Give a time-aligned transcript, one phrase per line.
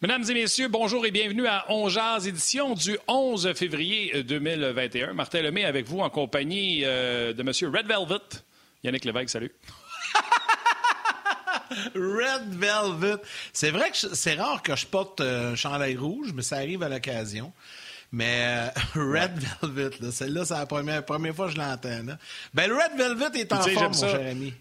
[0.00, 1.88] Mesdames et messieurs, bonjour et bienvenue à On
[2.24, 5.12] édition du 11 février 2021.
[5.12, 8.22] Martin Lemay avec vous en compagnie euh, de Monsieur Red Velvet.
[8.84, 9.50] Yannick Lévesque, salut.
[11.96, 13.20] Red Velvet.
[13.52, 16.88] C'est vrai que c'est rare que je porte un chandail rouge, mais ça arrive à
[16.88, 17.52] l'occasion.
[18.12, 22.14] Mais euh, Red Velvet, celle-là, c'est la première, première fois que je l'entends.
[22.54, 24.54] Ben, le Red Velvet est en forme, mon cher ami.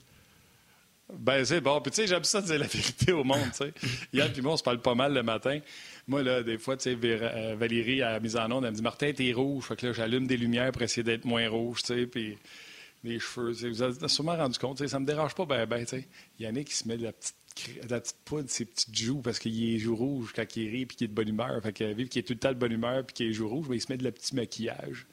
[1.13, 1.79] Ben, c'est bon.
[1.81, 3.73] Puis, tu sais, j'aime ça dire la vérité au monde, tu sais.
[4.13, 5.59] Yann puis moi, on se parle pas mal le matin.
[6.07, 8.75] Moi, là, des fois, tu sais, euh, Valérie, à la mise en onde, elle me
[8.75, 9.66] dit Martin, t'es rouge.
[9.66, 12.07] Fait que là, j'allume des lumières pour essayer d'être moins rouge, tu sais.
[12.07, 12.38] Puis,
[13.03, 15.85] les cheveux, vous avez sûrement rendu compte, tu sais, ça me dérange pas, ben, ben,
[15.85, 16.07] tu sais.
[16.39, 17.35] Yannick, il se met de la petite
[17.89, 20.97] la petite poudre, ses petites joues, parce qu'il est joues rouge quand il rit puis
[20.97, 21.59] qu'il est de bonne humeur.
[21.63, 23.49] Fait que, vu qu'il est tout le temps de bonne humeur puis qu'il est joues
[23.49, 25.08] rouge, ben, il se met de la petite maquillage.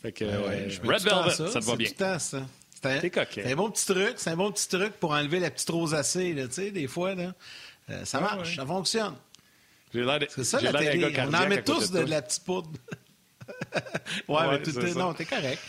[0.00, 2.18] Fait que, ben ouais, Red Velvet, ça, ça te va bien.
[2.18, 2.46] ça.
[2.82, 6.34] C'est un bon petit truc, c'est un bon petit truc pour enlever la petite rosacée,
[6.36, 7.32] tu sais, des fois, là.
[7.90, 9.14] Euh, ça marche, ça fonctionne.
[9.92, 11.12] C'est ça la télé.
[11.18, 12.70] On en met tous de, la petite poudre.
[14.28, 15.60] ouais, mais tout, non, t'es correct.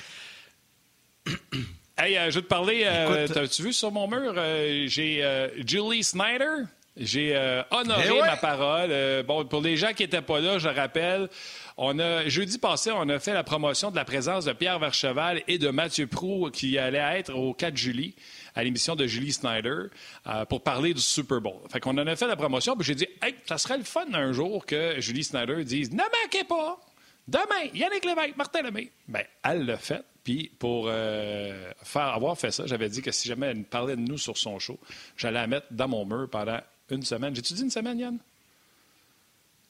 [1.97, 2.83] hey, euh, je vais te parler.
[2.85, 4.33] Euh, T'as-tu vu sur mon mur?
[4.37, 6.63] Euh, j'ai Julie Snyder?
[6.95, 7.35] J'ai
[7.71, 9.23] honoré eh ma parole.
[9.23, 11.27] bon, pour les gens qui n'étaient pas là, je rappelle,
[11.77, 15.41] on a, jeudi passé, on a fait la promotion de la présence de Pierre Vercheval
[15.47, 18.13] et de Mathieu Prou qui allait être au 4 juillet
[18.55, 19.85] à l'émission de Julie Snyder
[20.27, 21.59] euh, pour parler du Super Bowl.
[21.71, 24.05] Fait qu'on en a fait la promotion, puis j'ai dit, hey, ça serait le fun
[24.13, 26.79] un jour que Julie Snyder dise, ne manquez pas,
[27.27, 28.91] demain, Yannick Lévesque, Martin Lemay.
[29.07, 30.03] Bien, elle l'a fait.
[30.23, 34.01] Puis pour euh, faire, avoir fait ça, j'avais dit que si jamais elle parlait de
[34.01, 34.79] nous sur son show,
[35.17, 37.35] j'allais la mettre dans mon mur pendant une semaine.
[37.35, 38.19] J'ai-tu dit une semaine, Yann?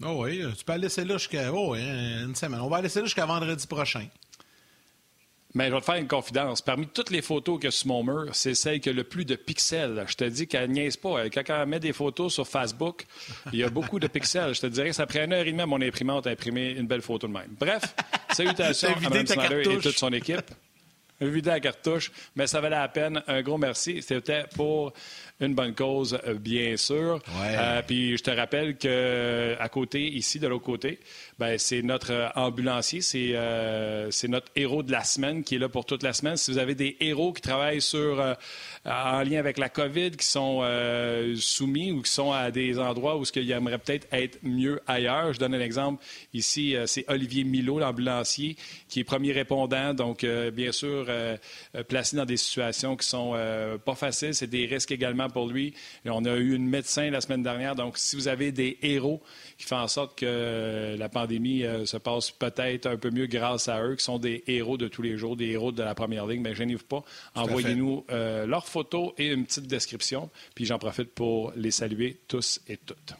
[0.01, 2.59] Oh oui, tu peux la laisser là jusqu'à oh, une semaine.
[2.61, 4.07] On va la laisser là jusqu'à vendredi prochain.
[5.55, 6.63] Mais je vais te faire une confidence.
[6.63, 9.35] Parmi toutes les photos que sur mon mur, c'est celle qui a le plus de
[9.35, 10.03] pixels.
[10.07, 11.29] Je te dis qu'elle niaise pas.
[11.29, 13.05] Quand elle met des photos sur Facebook,
[13.51, 14.55] il y a beaucoup de pixels.
[14.55, 16.71] Je te dirais que ça prend une heure et demie à mon imprimante à imprimer
[16.71, 17.55] une belle photo de même.
[17.59, 17.83] Bref,
[18.31, 20.49] salutations à Mme Snyder et toute son équipe.
[21.21, 23.21] Vidé la cartouche, mais ça valait la peine.
[23.27, 24.01] Un gros merci.
[24.01, 24.91] C'était pour
[25.45, 27.19] une bonne cause, euh, bien sûr.
[27.41, 30.99] Euh, puis je te rappelle que à côté, ici, de l'autre côté,
[31.39, 33.01] ben, c'est notre ambulancier,
[33.35, 36.37] euh, c'est notre héros de la semaine qui est là pour toute la semaine.
[36.37, 38.23] Si vous avez des héros qui travaillent sur,
[38.85, 40.63] en lien avec la COVID, qui sont
[41.35, 45.39] soumis ou qui sont à des endroits où ils aimeraient peut-être être mieux ailleurs, je
[45.39, 46.03] donne un exemple.
[46.33, 48.55] Ici, c'est Olivier Milo, l'ambulancier,
[48.87, 49.93] qui est premier répondant.
[49.93, 51.07] Donc, bien sûr,
[51.87, 53.35] placé dans des situations qui sont
[53.83, 54.35] pas faciles.
[54.35, 55.73] C'est des risques également pour lui.
[56.05, 57.75] on a eu une médecin la semaine dernière.
[57.75, 59.21] Donc, si vous avez des héros
[59.57, 63.67] qui font en sorte que la pandémie euh, se passe peut-être un peu mieux grâce
[63.67, 66.25] à eux, qui sont des héros de tous les jours, des héros de la première
[66.25, 67.03] ligne, bien, gênez-vous pas.
[67.35, 70.29] Envoyez-nous euh, leurs photos et une petite description.
[70.55, 73.13] Puis j'en profite pour les saluer tous et toutes.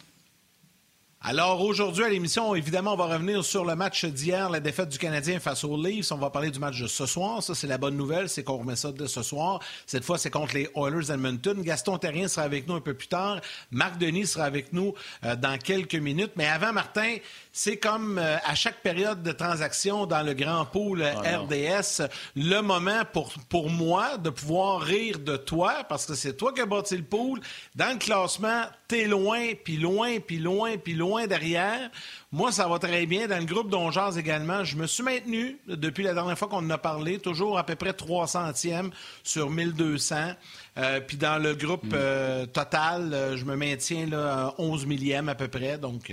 [1.25, 4.97] Alors aujourd'hui à l'émission, évidemment, on va revenir sur le match d'hier, la défaite du
[4.97, 6.11] Canadien face aux Leafs.
[6.11, 7.41] On va parler du match de ce soir.
[7.41, 9.61] Ça, c'est la bonne nouvelle, c'est qu'on remet ça de ce soir.
[9.85, 11.61] Cette fois, c'est contre les Oilers Edmonton.
[11.61, 13.39] Gaston Terrien sera avec nous un peu plus tard.
[13.71, 16.33] Marc Denis sera avec nous euh, dans quelques minutes.
[16.35, 17.15] Mais avant, Martin,
[17.53, 22.59] c'est comme euh, à chaque période de transaction dans le grand pool ah, RDS, le
[22.59, 26.65] moment pour, pour moi de pouvoir rire de toi, parce que c'est toi qui as
[26.65, 27.39] bâti le pool.
[27.75, 28.63] Dans le classement,
[29.05, 31.89] loin, puis loin, puis loin, puis loin derrière.
[32.31, 33.27] Moi, ça va très bien.
[33.27, 36.69] Dans le groupe d'Ongeaz également, je me suis maintenu depuis la dernière fois qu'on en
[36.69, 38.91] a parlé, toujours à peu près 300e
[39.23, 40.33] sur 1200.
[40.75, 41.93] Euh, puis dans le groupe mm.
[41.93, 45.77] euh, total, euh, je me maintiens là, 11 millième à peu près.
[45.77, 46.11] Donc,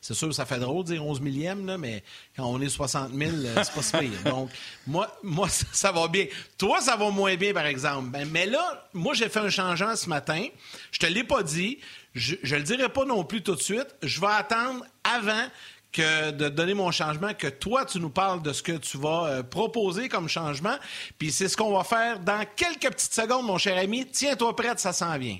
[0.00, 2.02] c'est sûr, ça fait drôle de dire 11 millième, là, mais
[2.36, 3.30] quand on est 60 000,
[3.62, 4.10] c'est pas si pire.
[4.30, 4.50] Donc,
[4.86, 6.26] moi, moi, ça va bien.
[6.58, 8.10] Toi, ça va moins bien, par exemple.
[8.10, 10.46] Ben, mais là, moi, j'ai fait un changement ce matin.
[10.90, 11.78] Je te l'ai pas dit.
[12.14, 13.86] Je ne le dirai pas non plus tout de suite.
[14.02, 15.48] Je vais attendre avant
[15.92, 19.26] que de donner mon changement, que toi, tu nous parles de ce que tu vas
[19.26, 20.76] euh, proposer comme changement.
[21.18, 24.06] Puis c'est ce qu'on va faire dans quelques petites secondes, mon cher ami.
[24.06, 25.38] Tiens-toi prête, ça s'en vient.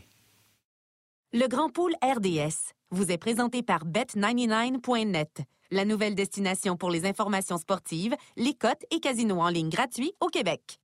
[1.32, 5.41] Le Grand Pôle RDS vous est présenté par Bet99.net,
[5.71, 10.27] la nouvelle destination pour les informations sportives, les cotes et casinos en ligne gratuits au
[10.27, 10.79] Québec.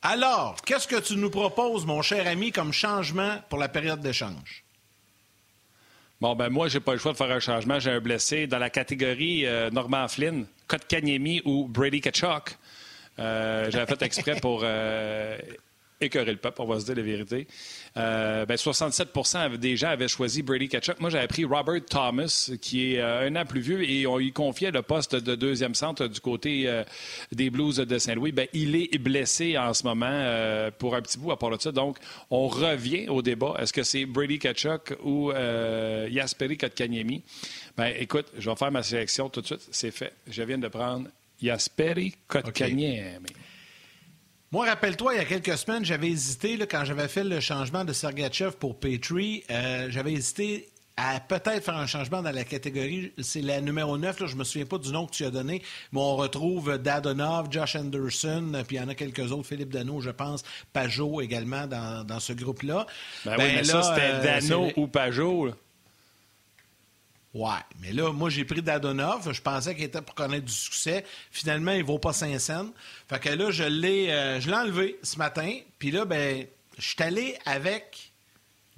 [0.00, 4.64] Alors, qu'est-ce que tu nous proposes, mon cher ami, comme changement pour la période d'échange?
[6.20, 7.78] Bon, ben moi, j'ai pas le choix de faire un changement.
[7.78, 12.56] J'ai un blessé dans la catégorie euh, Norman Flynn, Kotkaniemi ou Brady Kachuk.
[13.20, 15.38] Euh, J'avais fait exprès pour euh,
[16.00, 17.46] écœuré le peuple, on va se dire la vérité.
[17.96, 19.08] Euh, ben 67
[19.58, 21.00] des gens avaient choisi Brady Ketchup.
[21.00, 24.32] Moi, j'avais pris Robert Thomas, qui est euh, un an plus vieux, et on lui
[24.32, 26.84] confiait le poste de deuxième centre du côté euh,
[27.32, 28.32] des Blues de Saint-Louis.
[28.32, 31.72] Ben, il est blessé en ce moment pour un petit bout à part de ça.
[31.72, 31.98] Donc,
[32.30, 33.54] on revient au débat.
[33.58, 37.22] Est-ce que c'est Brady Ketchup ou Yasperi Kotkaniemi?
[37.76, 39.68] Ben, écoute, je vais faire ma sélection tout de suite.
[39.70, 40.12] C'est fait.
[40.28, 41.08] Je viens de prendre
[41.40, 43.00] Yasperi Kotkaniemi.
[44.50, 47.84] Moi, rappelle-toi, il y a quelques semaines, j'avais hésité, là, quand j'avais fait le changement
[47.84, 53.12] de Sergachev pour Petrie, euh, j'avais hésité à peut-être faire un changement dans la catégorie.
[53.18, 55.62] C'est la numéro 9, là, je me souviens pas du nom que tu as donné,
[55.92, 60.00] mais on retrouve Dadonov, Josh Anderson, puis il y en a quelques autres, Philippe Dano,
[60.00, 60.42] je pense,
[60.72, 62.86] Pajot également dans, dans ce groupe-là.
[63.26, 65.52] Ben, oui, ben mais là, ça, c'était euh, Dano ou Pajot.
[67.34, 69.32] Ouais, mais là, moi, j'ai pris Dadonov.
[69.32, 71.04] Je pensais qu'il était pour connaître du succès.
[71.30, 72.72] Finalement, il ne vaut pas 5 cents.
[73.08, 75.58] Fait que là, je l'ai, euh, je l'ai enlevé ce matin.
[75.78, 76.46] Puis là, ben,
[76.78, 78.12] je suis allé avec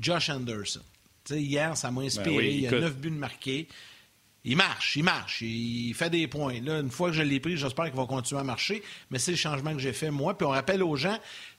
[0.01, 0.81] Josh Anderson.
[1.25, 2.37] sais, hier, ça m'a inspiré.
[2.37, 3.69] Ben il y a 9 buts de marqués.
[4.43, 6.61] Il marche, il marche, il fait des points.
[6.63, 8.83] Là, une fois que je l'ai pris, j'espère qu'il va continuer à marcher.
[9.11, 10.37] Mais c'est le changement que j'ai fait moi.
[10.37, 11.19] Puis on rappelle aux gens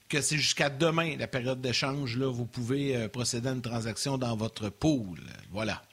[0.09, 2.17] que c'est jusqu'à demain, la période d'échange.
[2.17, 5.19] Là, vous pouvez euh, procéder à une transaction dans votre pool.
[5.51, 5.83] Voilà.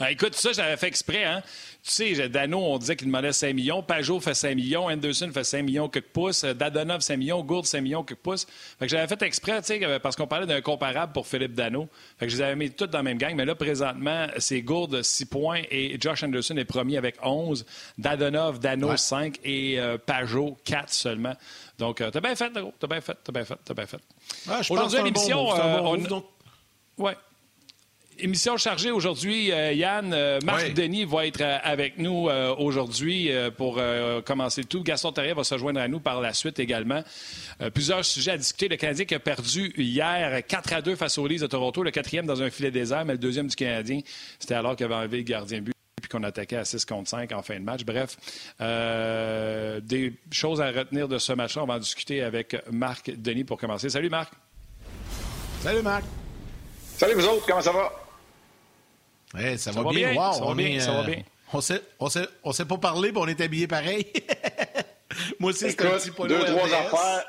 [0.00, 1.24] Ah, écoute, ça, j'avais fait exprès.
[1.24, 1.42] Hein?
[1.84, 3.82] Tu sais, Dano, on disait qu'il demandait 5 millions.
[3.82, 4.86] Pajot fait 5 millions.
[4.86, 6.44] Anderson fait 5 millions quelques pouces.
[6.44, 7.44] Dadonov, 5 millions.
[7.44, 8.46] Gould, 5 millions quelques pouces.
[8.78, 11.88] Fait que j'avais fait exprès, tu sais, parce qu'on parlait d'un comparable pour Philippe Dano.
[12.18, 13.34] Fait que je les avais mis tous dans la même gang.
[13.36, 15.62] Mais là, présentement, c'est Gould, 6 points.
[15.70, 17.64] Et Josh Anderson est premier avec 11.
[17.96, 19.38] Dadonov, Dano, 5.
[19.44, 21.34] Et euh, Pajot, 4 seulement.
[21.78, 22.72] Donc, euh, t'as bien fait, Dano.
[22.80, 24.00] T'as bien fait, t'as bien fait, t'as bien fait.
[24.70, 25.54] Aujourd'hui, l'émission...
[25.54, 26.24] Euh, on...
[26.96, 27.16] Ouais.
[28.18, 30.12] Émission chargée aujourd'hui, euh, Yann.
[30.12, 32.28] Euh, Marc Denis va être euh, avec nous
[32.58, 33.80] aujourd'hui pour
[34.24, 34.82] commencer le tout.
[34.82, 37.02] Gaston Terrier va se joindre à nous par la suite également.
[37.72, 38.68] plusieurs sujets à discuter.
[38.68, 41.90] Le Canadien qui a perdu hier 4 à 2 face aux Leafs de Toronto, le
[41.90, 44.00] quatrième dans un filet désert, mais le deuxième du Canadien,
[44.38, 47.32] c'était alors qu'il avait enlevé le gardien but puis qu'on attaquait à 6 contre 5
[47.32, 47.84] en fin de match.
[47.84, 48.16] Bref,
[49.82, 51.62] des choses à retenir de ce match-là.
[51.62, 53.88] On va en discuter avec Marc Denis pour commencer.
[53.88, 54.32] Salut Marc.
[55.62, 56.04] Salut Marc.
[56.96, 58.03] Salut vous autres, comment ça va?
[59.56, 60.14] Ça, va, bien.
[60.32, 60.80] ça va bien.
[60.80, 61.22] ça va bien.
[61.52, 64.06] On sait, on sait, on sait pas parler, mais on est habillés pareil.
[65.38, 67.24] Moi aussi, c'est un petit peu Deux, trois affaires.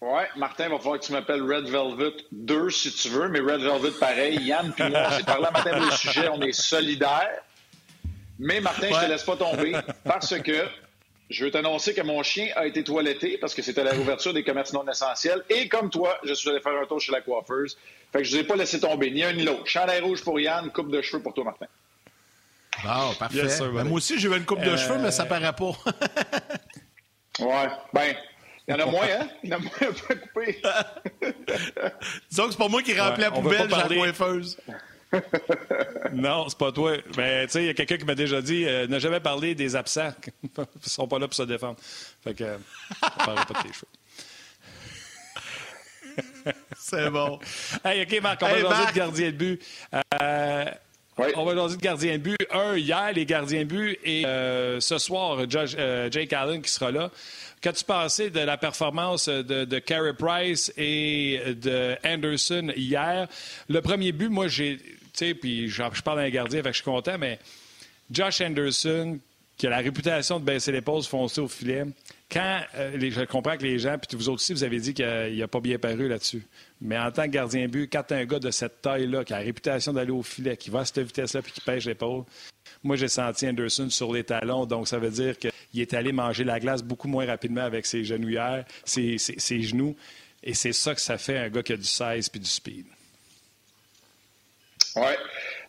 [0.00, 3.62] Ouais, Martin, va falloir que tu m'appelles Red Velvet 2 si tu veux, mais Red
[3.62, 4.40] Velvet pareil.
[4.42, 7.42] Yann puis moi, on s'est parlé à matin le sujet, on est solidaires.
[8.38, 9.74] Mais Martin, je je te laisse pas tomber
[10.04, 10.68] parce que
[11.30, 14.44] je veux t'annoncer que mon chien a été toiletté parce que c'était la réouverture des
[14.44, 15.44] commerces non essentiels.
[15.50, 17.76] Et comme toi, je suis allé faire un tour chez la coiffeuse.
[18.12, 19.66] Fait que je ne vous ai pas laissé tomber, ni un ni l'autre.
[19.66, 21.66] Chandail rouge pour Yann, coupe de cheveux pour toi, Martin.
[22.82, 23.42] Bon, parfait.
[23.60, 25.64] Ben, moi aussi, j'ai eu une coupe de cheveux, mais ça euh, paraît pas.
[27.40, 28.14] ouais, ben,
[28.66, 29.28] il y en a moins, hein?
[29.42, 30.62] Il y en a moins un peu coupé.
[32.30, 34.56] Disons que c'est pas moi qui remplis la poubelle, j'ai la coiffeuse.
[36.12, 36.96] non, c'est pas toi.
[37.16, 39.54] Mais tu sais, il y a quelqu'un qui m'a déjà dit euh, n'a jamais parlé
[39.54, 40.12] des absents.
[40.42, 41.76] Ils sont pas là pour se défendre.
[42.22, 42.56] Fait que, euh,
[43.02, 43.88] on parlera pas de tes cheveux.
[46.76, 47.38] C'est bon.
[47.84, 49.62] Hey, OK, Marc, on va jaser de gardien de but.
[50.22, 50.64] Euh,
[51.36, 52.46] on va jaser de gardien de but.
[52.50, 53.98] Un, hier, les gardiens de but.
[54.04, 57.10] Et euh, ce soir, euh, Jake Allen qui sera là.
[57.60, 63.26] Qu'as-tu pensé de la performance de, de Carey Price et de Anderson hier?
[63.68, 64.78] Le premier but, moi, j'ai.
[65.34, 67.38] Puis je parle d'un gardien, fait que je suis content, mais
[68.10, 69.18] Josh Anderson,
[69.56, 71.84] qui a la réputation de baisser les pauses, foncer au filet,
[72.30, 75.36] quand, euh, je comprends que les gens, puis vous autres aussi, vous avez dit qu'il
[75.38, 76.46] n'a pas bien paru là-dessus.
[76.80, 79.44] Mais en tant que gardien but, quand un gars de cette taille-là, qui a la
[79.44, 82.24] réputation d'aller au filet, qui va à cette vitesse-là puis qui pêche l'épaule,
[82.82, 84.66] moi, j'ai senti Anderson sur les talons.
[84.66, 88.04] Donc, ça veut dire qu'il est allé manger la glace beaucoup moins rapidement avec ses
[88.04, 89.96] genouillères, ses, ses genoux.
[90.42, 92.86] Et c'est ça que ça fait un gars qui a du size puis du speed.
[95.00, 95.12] Oui.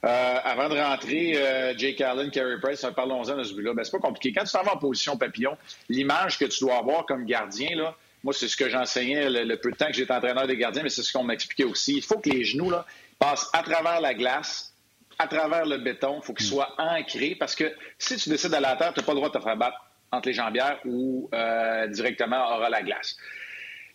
[0.06, 3.74] Euh, avant de rentrer, euh, Jake Allen, Carey Price, parlons-en de ce but-là.
[3.74, 4.32] Ben, c'est pas compliqué.
[4.32, 5.58] Quand tu t'en vas en position papillon,
[5.90, 9.72] l'image que tu dois avoir comme gardien, là, moi, c'est ce que j'enseignais le, peu
[9.72, 11.98] de temps que j'étais entraîneur des gardiens, mais c'est ce qu'on m'expliquait aussi.
[11.98, 12.86] Il faut que les genoux là,
[13.18, 14.74] passent à travers la glace,
[15.18, 16.20] à travers le béton.
[16.22, 19.06] Il faut qu'ils soient ancrés parce que si tu décides à la terre, tu n'as
[19.06, 19.78] pas le droit de te faire battre
[20.12, 23.16] entre les jambières ou euh, directement aura la glace.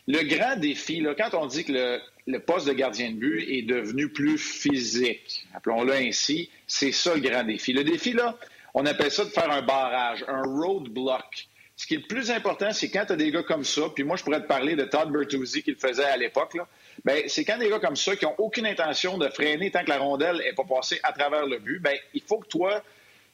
[0.07, 3.47] Le grand défi, là, quand on dit que le, le poste de gardien de but
[3.49, 5.47] est devenu plus physique.
[5.55, 6.51] Appelons-le ainsi.
[6.67, 7.73] C'est ça le grand défi.
[7.73, 8.39] Le défi, là,
[8.73, 11.49] on appelle ça de faire un barrage, un roadblock.
[11.77, 14.05] Ce qui est le plus important, c'est quand tu as des gars comme ça, puis
[14.05, 16.57] moi, je pourrais te parler de Todd Bertuzzi qui le faisait à l'époque,
[17.05, 19.91] ben, c'est quand des gars comme ça qui n'ont aucune intention de freiner tant que
[19.91, 22.81] la rondelle n'est pas passée à travers le but, ben, il faut que toi,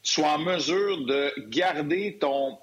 [0.03, 2.59] sois en mesure de garder ton,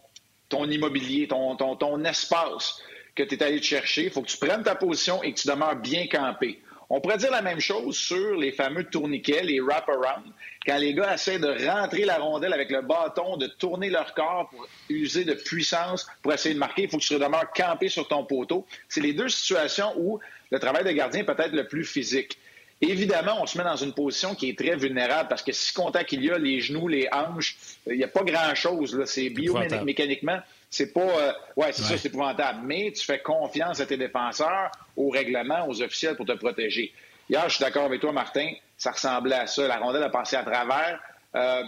[0.49, 2.81] ton immobilier, ton, ton, ton espace
[3.17, 4.05] que tu es allé te chercher.
[4.05, 6.61] Il faut que tu prennes ta position et que tu demeures bien campé.
[6.89, 10.31] On pourrait dire la même chose sur les fameux tourniquets, les wrap-around.
[10.65, 14.49] Quand les gars essaient de rentrer la rondelle avec le bâton, de tourner leur corps
[14.49, 18.07] pour user de puissance pour essayer de marquer, il faut que tu demeures campé sur
[18.07, 18.65] ton poteau.
[18.87, 20.19] C'est les deux situations où
[20.49, 22.37] le travail de gardien peut être le plus physique.
[22.79, 26.11] Évidemment, on se met dans une position qui est très vulnérable parce que si contact
[26.11, 27.57] il y a, les genoux, les hanches,
[27.87, 29.03] il n'y a pas grand-chose.
[29.05, 31.01] C'est biomécaniquement, c'est pas.
[31.01, 32.59] Euh, ouais, c'est ça, c'est épouvantable.
[32.63, 36.93] Mais tu fais confiance à tes défenseurs, au règlement, aux officiels pour te protéger.
[37.29, 39.67] Hier, je suis d'accord avec toi, Martin, ça ressemblait à ça.
[39.67, 40.99] La rondelle a passé à travers.
[41.35, 41.63] Euh,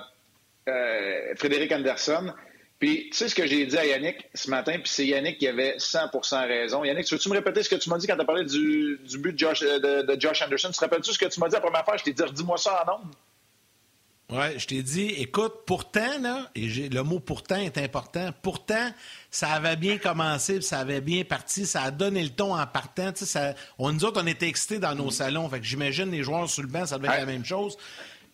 [0.68, 2.34] euh, Frédéric Anderson,
[2.80, 5.48] puis, tu sais ce que j'ai dit à Yannick ce matin, puis c'est Yannick qui
[5.50, 6.86] avait 100% raison.
[6.86, 8.98] Yannick, tu veux-tu me répéter ce que tu m'as dit quand tu as parlé du,
[9.18, 10.70] but de Josh, euh, de, Josh Anderson?
[10.70, 11.98] Tu te rappelles-tu ce que tu m'as dit la première fois?
[11.98, 13.12] Je t'ai dit, dis-moi ça en nombre.
[14.30, 18.94] Oui, je t'ai dit, écoute, pourtant, là, et le mot pourtant est important, pourtant,
[19.30, 23.12] ça avait bien commencé, ça avait bien parti, ça a donné le ton en partant.
[23.16, 26.48] Ça, on, nous autres, on était excités dans nos salons, fait que j'imagine les joueurs
[26.48, 27.76] sur le banc, ça devait être la même chose,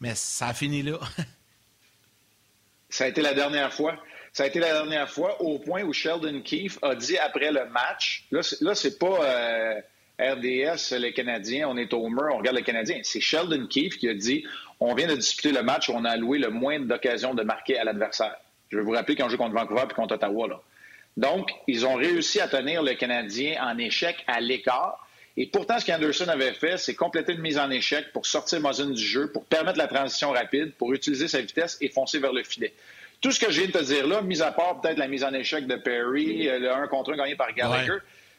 [0.02, 1.00] mais ça a fini là.
[2.90, 3.98] ça a été la dernière fois.
[4.36, 7.70] Ça a été la dernière fois au point où Sheldon Keefe a dit après le
[7.70, 9.80] match, là, c'est pas euh,
[10.20, 13.00] RDS, les Canadiens, on est au mur, on regarde les Canadiens.
[13.04, 14.44] C'est Sheldon Keefe qui a dit
[14.82, 17.78] on vient de disputer le match où on a alloué le moins d'occasions de marquer
[17.78, 18.36] à l'adversaire.
[18.72, 20.50] Je vais vous rappeler qu'on joue contre Vancouver et contre Ottawa.
[20.50, 20.62] Là.
[21.16, 25.08] Donc, ils ont réussi à tenir le Canadien en échec à l'écart.
[25.38, 28.90] Et pourtant, ce qu'Anderson avait fait, c'est compléter une mise en échec pour sortir Mosin
[28.90, 32.44] du jeu, pour permettre la transition rapide, pour utiliser sa vitesse et foncer vers le
[32.44, 32.74] filet.
[33.26, 35.24] Tout ce que je viens de te dire là, mis à part peut-être la mise
[35.24, 37.98] en échec de Perry, euh, le 1 contre 1 gagné par Gallagher,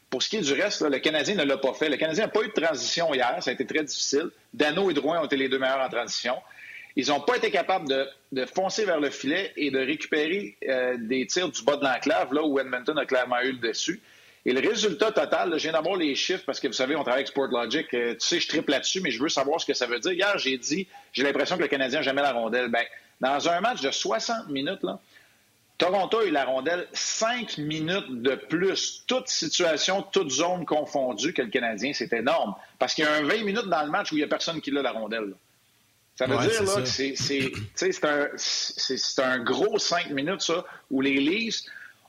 [0.09, 1.89] pour ce qui est du reste, le Canadien ne l'a pas fait.
[1.89, 4.31] Le Canadien n'a pas eu de transition hier, ça a été très difficile.
[4.55, 6.37] Dano et Drouin ont été les deux meilleurs en transition.
[6.95, 7.89] Ils n'ont pas été capables
[8.31, 12.33] de, foncer vers le filet et de récupérer euh, des tirs du bas de l'enclave,
[12.33, 14.01] là où Edmonton a clairement eu le dessus.
[14.45, 17.23] Et le résultat total, je viens d'avoir les chiffres parce que vous savez, on travaille
[17.23, 17.93] avec SportLogic.
[17.93, 20.13] Euh, tu sais, je triple là-dessus, mais je veux savoir ce que ça veut dire.
[20.13, 22.69] Hier, j'ai dit, j'ai l'impression que le Canadien n'a jamais la rondelle.
[22.69, 22.85] Ben,
[23.21, 24.99] dans un match de 60 minutes, là,
[25.79, 31.43] Toronto a eu la rondelle 5 minutes de plus, toute situation, toute zone confondue que
[31.43, 31.93] le Canadien.
[31.93, 32.55] C'est énorme.
[32.79, 34.61] Parce qu'il y a un 20 minutes dans le match où il n'y a personne
[34.61, 35.35] qui a la rondelle.
[36.15, 36.87] Ça veut dire là, que
[38.37, 41.61] c'est un, gros 5 minutes, ça, où les Leafs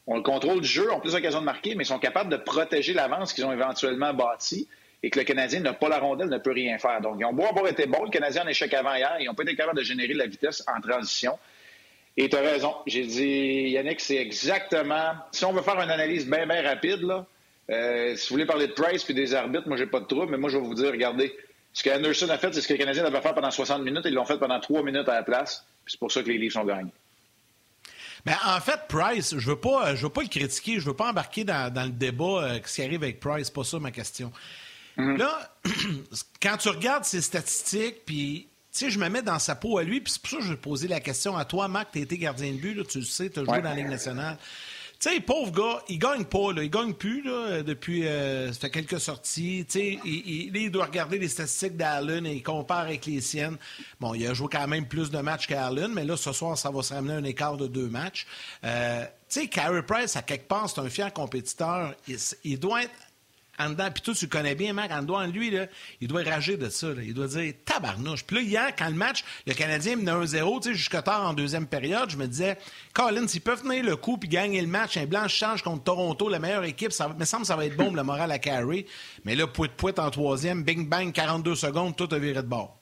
[0.06, 2.94] ont le contrôle du jeu, ont plus d'occasions de marquer, mais sont capables de protéger
[2.94, 4.70] l'avance qu'ils ont éventuellement bâtie
[5.04, 7.02] et que le Canadien n'a pas la rondelle, ne peut rien faire.
[7.02, 9.36] Donc, ils ont beau avoir été bons, le Canadien en échec avant hier, ils n'ont
[9.36, 11.38] pas été capables de générer de la vitesse en transition.
[12.18, 12.74] Et tu as raison.
[12.88, 15.14] J'ai dit, Yannick, c'est exactement.
[15.32, 17.26] Si on veut faire une analyse bien, bien rapide, là,
[17.70, 20.32] euh, si vous voulez parler de Price puis des arbitres, moi, j'ai pas de trouble,
[20.32, 21.32] mais moi, je vais vous dire, regardez,
[21.74, 24.14] ce qu'Anderson a fait, c'est ce que le Canadien devait faire pendant 60 minutes, ils
[24.14, 25.64] l'ont fait pendant 3 minutes à la place.
[25.86, 26.92] C'est pour ça que les livres sont gagnés.
[28.26, 31.10] Mais en fait, Price, je veux pas, je veux pas le critiquer, je veux pas
[31.10, 34.32] embarquer dans, le débat euh, qui arrive avec Price, pas ça ma question.
[34.98, 35.18] Mhm.
[35.18, 35.56] Là,
[36.42, 39.84] quand tu regardes ses statistiques, puis tu sais, je me mets dans sa peau à
[39.84, 42.00] lui, puis c'est pour ça que je vais poser la question à toi, Marc, tu
[42.00, 44.38] été gardien de but, là, tu le sais, tu as joué dans la Ligue nationale.
[45.00, 48.62] Tu sais, pauvre gars, il gagne pas, là, il gagne plus là, depuis euh, ça
[48.62, 49.64] fait quelques sorties.
[49.70, 53.58] Tu sais, il, il, doit regarder les statistiques d'Allen et il compare avec les siennes.
[54.00, 56.72] Bon, il a joué quand même plus de matchs qu'Allen, mais là, ce soir, ça
[56.72, 58.26] va se ramener un écart de deux matchs.
[58.64, 61.94] Euh, tu sais, Carey Price, à quelque part, c'est un fier compétiteur.
[62.44, 63.07] il doit être
[63.60, 65.66] en dedans, puis toi, tu connais bien, Marc, en dedans, lui, là,
[66.00, 66.88] il doit rager de ça.
[67.02, 68.24] Il doit dire tabarnouche.
[68.24, 71.34] Puis là, hier, quand le match, le Canadien menait 1-0, tu sais, jusqu'à tard en
[71.34, 72.58] deuxième période, je me disais,
[72.94, 76.30] Colin, s'ils peuvent tenir le coup puis gagner le match, un blanc change contre Toronto,
[76.30, 78.86] la meilleure équipe, ça me semble que ça va être bon le moral à carry.
[79.26, 82.78] Mais là, pouet pouet en troisième, bing bang, 42 secondes, tout a viré de bord.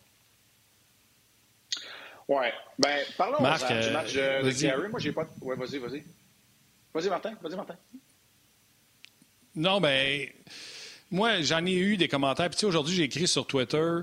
[2.27, 2.51] Ouais.
[2.79, 4.87] Ben, parlons Marc, du euh, match de Carey.
[4.89, 5.27] Moi, j'ai pas.
[5.41, 6.03] Ouais, vas-y, vas-y.
[6.93, 7.33] Vas-y, Martin.
[7.41, 7.75] Vas-y, Martin.
[9.55, 10.27] Non, ben,
[11.11, 12.49] moi, j'en ai eu des commentaires.
[12.49, 13.99] Puis, aujourd'hui, j'ai écrit sur Twitter.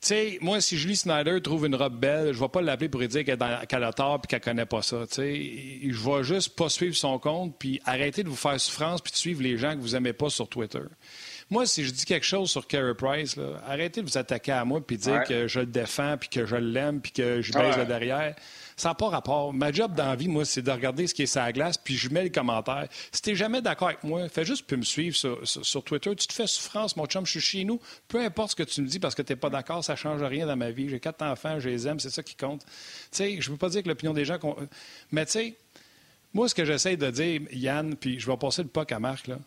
[0.00, 2.90] Tu sais, moi, si Julie Snyder trouve une robe belle, je ne vais pas l'appeler
[2.90, 5.06] pour lui dire qu'elle a tort et qu'elle ne connaît pas ça.
[5.08, 9.00] Tu sais, je vais juste pas suivre son compte puis arrêter de vous faire souffrance
[9.00, 10.82] puis de suivre les gens que vous n'aimez pas sur Twitter.
[11.48, 14.86] Moi, si je dis quelque chose sur Carey Price, arrêtez de vous attaquer à moi
[14.86, 17.86] puis dire que je le défends puis que je l'aime puis que je baise le
[17.86, 18.34] derrière.
[18.76, 19.52] Ça n'a pas rapport.
[19.52, 21.78] Ma job dans la vie, moi, c'est de regarder ce qui est sur la glace,
[21.78, 22.88] puis je mets les commentaires.
[23.12, 26.14] Si tu n'es jamais d'accord avec moi, fais juste plus me suivre sur, Twitter.
[26.16, 27.80] Tu te fais souffrance, mon chum, je suis chez nous.
[28.08, 29.98] Peu importe ce que tu me dis parce que tu n'es pas d'accord, ça ne
[29.98, 30.88] change rien dans ma vie.
[30.88, 32.64] J'ai quatre enfants, je les aime, c'est ça qui compte.
[32.64, 32.68] Tu
[33.12, 34.38] sais, je ne veux pas dire que l'opinion des gens...
[35.12, 35.56] Mais tu sais,
[36.32, 39.28] moi, ce que j'essaie de dire, Yann, puis je vais passer le puck à Marc,
[39.28, 39.38] là.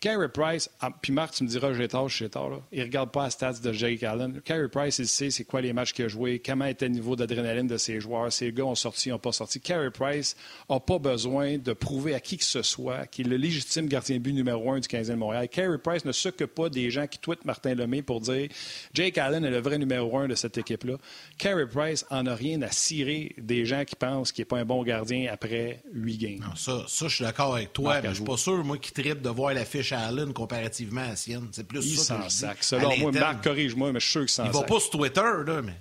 [0.00, 2.58] Carey Price, ah, puis Marc, tu me diras, j'ai tort, j'ai tort, là.
[2.70, 4.40] il ne regarde pas la stats de Jake Allen.
[4.44, 7.16] Carey Price, il sait c'est quoi les matchs qu'il a joués, comment était le niveau
[7.16, 9.60] d'adrénaline de ses joueurs, ces gars ont sorti, n'ont pas sorti.
[9.60, 10.36] Carey Price
[10.70, 14.18] n'a pas besoin de prouver à qui que ce soit qu'il est le légitime gardien
[14.18, 15.48] but numéro un du 15e de Montréal.
[15.48, 18.48] Carey Price ne s'occupe pas des gens qui tweetent Martin Lemay pour dire
[18.94, 20.94] Jake Allen est le vrai numéro un de cette équipe-là.
[21.38, 24.64] Carey Price en a rien à cirer des gens qui pensent qu'il n'est pas un
[24.64, 26.38] bon gardien après huit games.
[26.40, 28.92] Non, ça, ça je suis d'accord avec toi, mais je suis pas sûr, moi, qui
[28.92, 31.48] tripe de voir la fiche à Allen comparativement à sienne.
[31.52, 32.58] C'est plus il ça que sac.
[32.60, 35.20] Selon moi, Marc, corrige-moi, mais je suis sûr que ça Il va pas sur Twitter,
[35.20, 35.74] là, mais...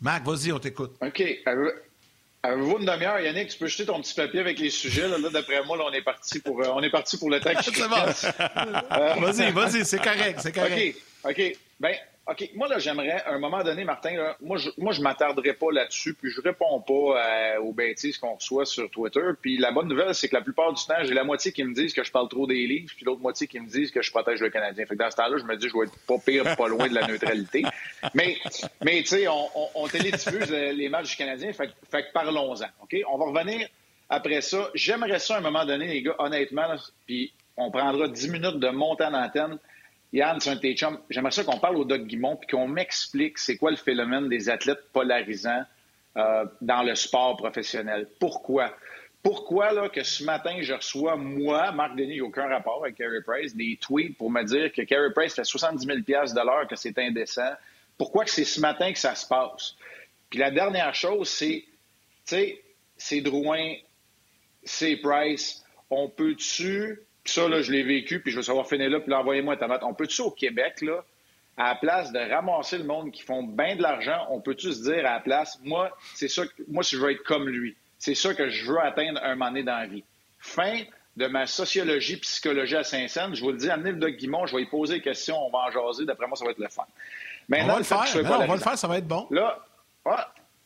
[0.00, 0.92] Marc, vas-y, on t'écoute.
[1.00, 1.22] OK.
[2.42, 3.48] Avez-vous une demi-heure, Yannick?
[3.48, 5.08] Tu peux jeter ton petit papier avec les sujets.
[5.08, 7.50] Là, d'après moi, là, on est parti pour, euh, on est parti pour le temps.
[7.62, 9.20] c'est bon.
[9.20, 10.96] vas-y, vas-y, c'est correct, c'est correct.
[11.24, 11.56] OK, OK.
[11.80, 11.94] Ben,
[12.30, 15.54] OK, moi, là, j'aimerais, à un moment donné, Martin, là, moi, je moi, je m'attarderai
[15.54, 19.22] pas là-dessus, puis je réponds pas euh, aux bêtises qu'on reçoit sur Twitter.
[19.40, 21.72] Puis la bonne nouvelle, c'est que la plupart du temps, j'ai la moitié qui me
[21.72, 24.10] disent que je parle trop des livres, puis l'autre moitié qui me disent que je
[24.10, 24.84] protège le Canadien.
[24.84, 26.86] Fait que dans ce temps-là, je me dis, je vais être pas pire, pas loin
[26.86, 27.64] de la neutralité.
[28.14, 28.36] mais,
[28.84, 32.66] mais tu sais, on, on, on télédiffuse les matchs du Canadien, fait, fait que parlons-en,
[32.82, 32.94] OK?
[33.08, 33.66] On va revenir
[34.10, 34.68] après ça.
[34.74, 38.68] J'aimerais ça, à un moment donné, les gars, honnêtement, puis on prendra 10 minutes de
[38.68, 39.58] monter en antenne
[40.12, 43.56] Yann, c'est un de J'aimerais ça qu'on parle au Doc Guimont puis qu'on m'explique c'est
[43.56, 45.64] quoi le phénomène des athlètes polarisants
[46.16, 48.08] euh, dans le sport professionnel.
[48.18, 48.74] Pourquoi?
[49.22, 52.82] Pourquoi là, que ce matin, je reçois, moi, Marc Denis, il n'y a aucun rapport
[52.82, 56.44] avec Carey Price, des tweets pour me dire que Carey Price fait 70 000 de
[56.46, 57.52] l'heure, que c'est indécent.
[57.98, 59.74] Pourquoi que c'est ce matin que ça se passe?
[60.30, 62.62] Puis la dernière chose, c'est, tu sais,
[62.96, 63.74] c'est Drouin,
[64.62, 65.64] c'est Price.
[65.90, 69.56] On peut-tu ça, là, je l'ai vécu, puis je veux savoir finir là, puis envoyez-moi
[69.56, 69.82] ta note.
[69.82, 71.04] On peut-tu au Québec, là,
[71.56, 74.82] à la place de ramasser le monde qui font bien de l'argent, on peut-tu se
[74.82, 78.14] dire à la place, moi, c'est ça, moi, si je veux être comme lui, c'est
[78.14, 80.04] ça que je veux atteindre un moment donné dans la vie.
[80.38, 80.82] Fin
[81.16, 84.54] de ma sociologie, psychologie à Saint-Saëns, je vous le dis, amenez le Doc Guimont, je
[84.54, 86.68] vais lui poser des questions, on va en jaser, d'après moi, ça va être le
[86.68, 86.84] fun.
[87.50, 89.26] on va le faire, on va le faire, ça va être bon.
[89.30, 89.58] Là,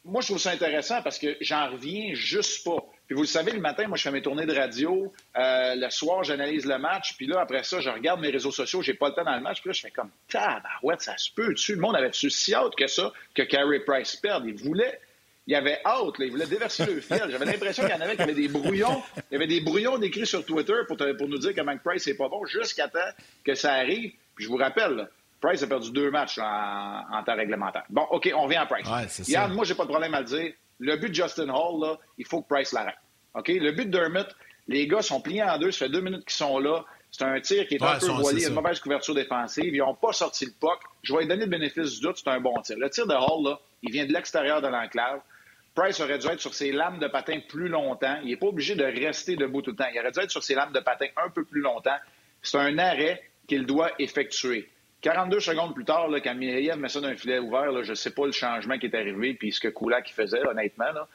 [0.05, 2.85] moi, je trouve ça intéressant parce que j'en reviens juste pas.
[3.07, 5.13] Puis vous le savez, le matin, moi, je fais mes tournées de radio.
[5.37, 7.17] Euh, le soir, j'analyse le match.
[7.17, 8.81] Puis là, après ça, je regarde mes réseaux sociaux.
[8.83, 9.61] J'ai pas le temps dans le match.
[9.61, 11.53] Puis là, je fais comme, tabarouette, ça se peut.
[11.53, 11.75] -tu?
[11.75, 14.45] Le monde avait-tu si hâte que ça que Carey Price perde?
[14.47, 14.99] Il voulait
[15.47, 17.29] il avait hâte, là, il voulait déverser le fiel.
[17.31, 19.03] J'avais l'impression qu'il y en avait qui avaient des brouillons.
[19.31, 22.07] Il y avait des brouillons décrits sur Twitter pour, pour nous dire que Mike Price
[22.07, 23.01] n'est pas bon jusqu'à temps
[23.45, 24.13] que ça arrive.
[24.37, 25.09] Puis je vous rappelle,
[25.41, 27.85] Price a perdu deux matchs en, temps réglementaire.
[27.91, 28.89] Bon, OK, on vient à Price.
[28.89, 30.53] Ouais, Yann, moi, j'ai pas de problème à le dire.
[30.83, 32.97] Le but de Justin Hall, là, il faut que Price l'arrête.
[33.35, 33.49] OK?
[33.49, 34.29] Le but de Dermott,
[34.67, 35.71] les gars sont pliés en deux.
[35.71, 36.85] Ça fait deux minutes qu'ils sont là.
[37.11, 39.73] C'est un tir qui est un peu voilé, une mauvaise couverture défensive.
[39.73, 40.81] Ils n'ont pas sorti le puck.
[41.03, 42.77] Je vais lui donner le bénéfice du doute, c'est un bon tir.
[42.79, 45.21] Le tir de Hall, là, il vient de l'extérieur de l'enclave.
[45.75, 48.19] Price aurait dû être sur ses lames de patin plus longtemps.
[48.23, 49.89] Il n'est pas obligé de rester debout tout le temps.
[49.93, 51.97] Il aurait dû être sur ses lames de patin un peu plus longtemps.
[52.43, 54.69] C'est un arrêt qu'il doit effectuer.
[55.03, 58.13] 42 secondes plus tard, là, quand Mireillev met ça d'un filet ouvert, je ne sais
[58.13, 60.93] pas le changement qui est arrivé puis ce que Kulak faisait, honnêtement.
[60.93, 61.09] Là.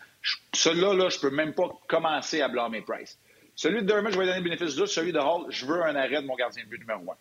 [0.53, 3.17] Celui-là, là, je peux même pas commencer à blâmer Price.
[3.55, 4.85] Celui de Dermott, je vais donner le bénéfice du.
[4.85, 7.15] Celui de Hall, je veux un arrêt de mon gardien de but numéro un.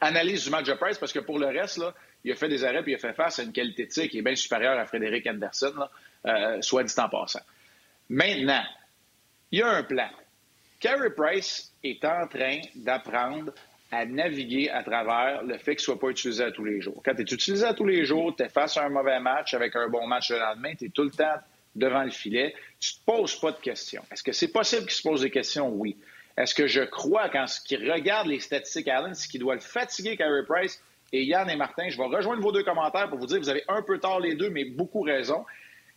[0.00, 1.80] Analyse du match de Price, parce que pour le reste,
[2.24, 4.08] il a fait des arrêts puis il a fait face à une qualité de tir
[4.08, 5.86] qui est bien supérieure à Frédéric Anderson,
[6.26, 7.42] euh, soit dit en passant.
[8.08, 8.64] Maintenant,
[9.50, 10.08] il y a un plan.
[10.80, 13.52] Carey Price est en train d'apprendre
[13.92, 17.02] à naviguer à travers le fait qu'il ne soit pas utilisé à tous les jours.
[17.04, 19.52] Quand tu es utilisé à tous les jours, tu es face à un mauvais match
[19.52, 21.36] avec un bon match le lendemain, tu es tout le temps
[21.76, 24.02] devant le filet, tu ne te poses pas de questions.
[24.10, 25.68] Est-ce que c'est possible qu'il se pose des questions?
[25.68, 25.98] Oui.
[26.38, 30.16] Est-ce que je crois, quand il regarde les statistiques Allen, ce qui doit le fatiguer,
[30.16, 33.38] Carey Price et Yann et Martin, je vais rejoindre vos deux commentaires pour vous dire,
[33.38, 35.44] vous avez un peu tort les deux, mais beaucoup raison.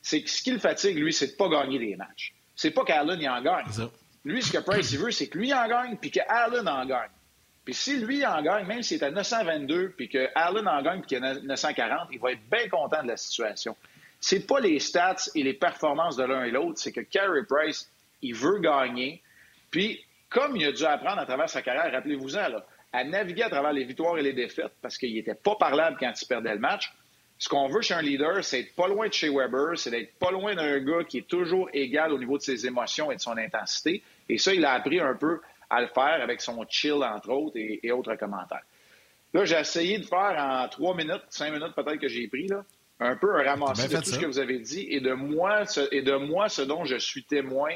[0.01, 2.34] C'est que ce qui le fatigue, lui, c'est de ne pas gagner des matchs.
[2.58, 3.65] C'est pas qu'Allen y en gagne.
[4.25, 7.10] Lui, ce que Price il veut, c'est que lui en gagne puis qu'Allen en gagne.
[7.65, 11.01] Puis si lui en gagne, même s'il est à 922, puis que Allen en gagne,
[11.01, 13.75] puis qu'il est à 940, il va être bien content de la situation.
[14.19, 17.89] C'est pas les stats et les performances de l'un et l'autre, c'est que Carey Price,
[18.21, 19.21] il veut gagner.
[19.71, 23.49] Puis, comme il a dû apprendre à travers sa carrière, rappelez-vous-en, là, à naviguer à
[23.49, 26.60] travers les victoires et les défaites, parce qu'il n'était pas parlable quand il perdait le
[26.60, 26.93] match.
[27.38, 30.13] Ce qu'on veut chez un leader, c'est d'être pas loin de chez Weber, c'est d'être
[30.17, 33.21] pas loin d'un gars qui est toujours égal au niveau de ses émotions et de
[33.21, 34.01] son intensité.
[34.30, 37.58] Et ça, il a appris un peu à le faire avec son chill, entre autres,
[37.58, 38.63] et, autres commentaires.
[39.34, 42.63] Là, j'ai essayé de faire en trois minutes, cinq minutes peut-être que j'ai pris, là,
[42.99, 45.82] un peu un ramassis de tout ce que vous avez dit et de, moi, ce,
[45.93, 47.71] et de moi ce dont je suis témoin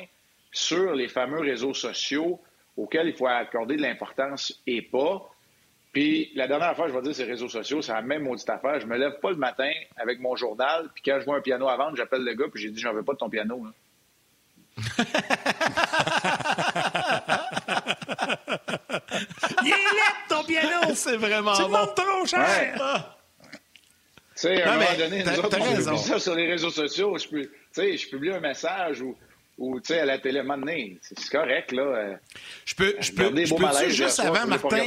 [0.52, 2.42] sur les fameux réseaux sociaux
[2.78, 5.30] auxquels il faut accorder de l'importance et pas.
[5.92, 8.80] Puis la dernière fois, je vais dire, ces réseaux sociaux, c'est la même maudite affaire.
[8.80, 11.68] Je me lève pas le matin avec mon journal, puis quand je vois un piano
[11.68, 13.66] à vendre, j'appelle le gars, puis j'ai dit, j'en veux pas de ton piano
[19.60, 20.96] est laid, ton piano!
[21.10, 21.68] C'est vraiment tu bon.
[21.68, 23.16] demandes trop cher!
[24.36, 26.70] Tu sais, à Non, un moment donné, nous autres, on publie ça sur les réseaux
[26.70, 27.18] sociaux.
[27.18, 29.18] Je, tu sais, je publie un message ou,
[29.58, 30.42] ou tu sais, à la télé,
[31.02, 31.82] c'est correct, là.
[31.82, 32.16] euh,
[32.66, 34.86] Je peux, je peux, je peux juste soir, avant, Martin?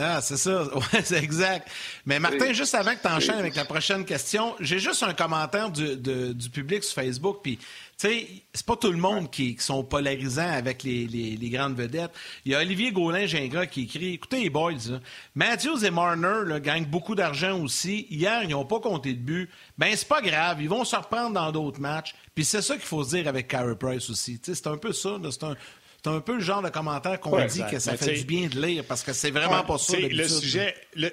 [0.00, 0.62] Ah, c'est ça.
[0.74, 1.68] Ouais, c'est exact.
[2.06, 5.70] Mais Martin, juste avant que tu enchaînes avec la prochaine question, j'ai juste un commentaire
[5.70, 7.40] du, de- du public sur Facebook.
[7.42, 7.64] Puis, tu
[8.06, 11.76] sais, c'est pas tout le monde qui, qui sont polarisants avec les, les- les grandes
[11.76, 12.12] vedettes.
[12.44, 15.00] Il y a Olivier Gaulin-Gingras qui écrit Écoutez, les boys, là,
[15.34, 18.06] Matthews et Marner là, gagnent beaucoup d'argent aussi.
[18.10, 19.50] Hier, ils n'ont pas compté de but.
[19.76, 20.62] Ben, c'est pas grave.
[20.62, 22.14] Ils vont se reprendre dans d'autres matchs.
[22.34, 24.38] Puis, c'est ça qu'il faut se dire avec Carey Price aussi.
[24.38, 25.16] Tu sais, c'est un peu ça.
[25.30, 25.56] C'est un.
[26.04, 27.70] C'est un peu le genre de commentaire qu'on Ouais, dit exact.
[27.72, 29.96] que ça Mais fait du bien de lire parce que c'est vraiment pas ça.
[29.98, 31.10] Le sujet, le,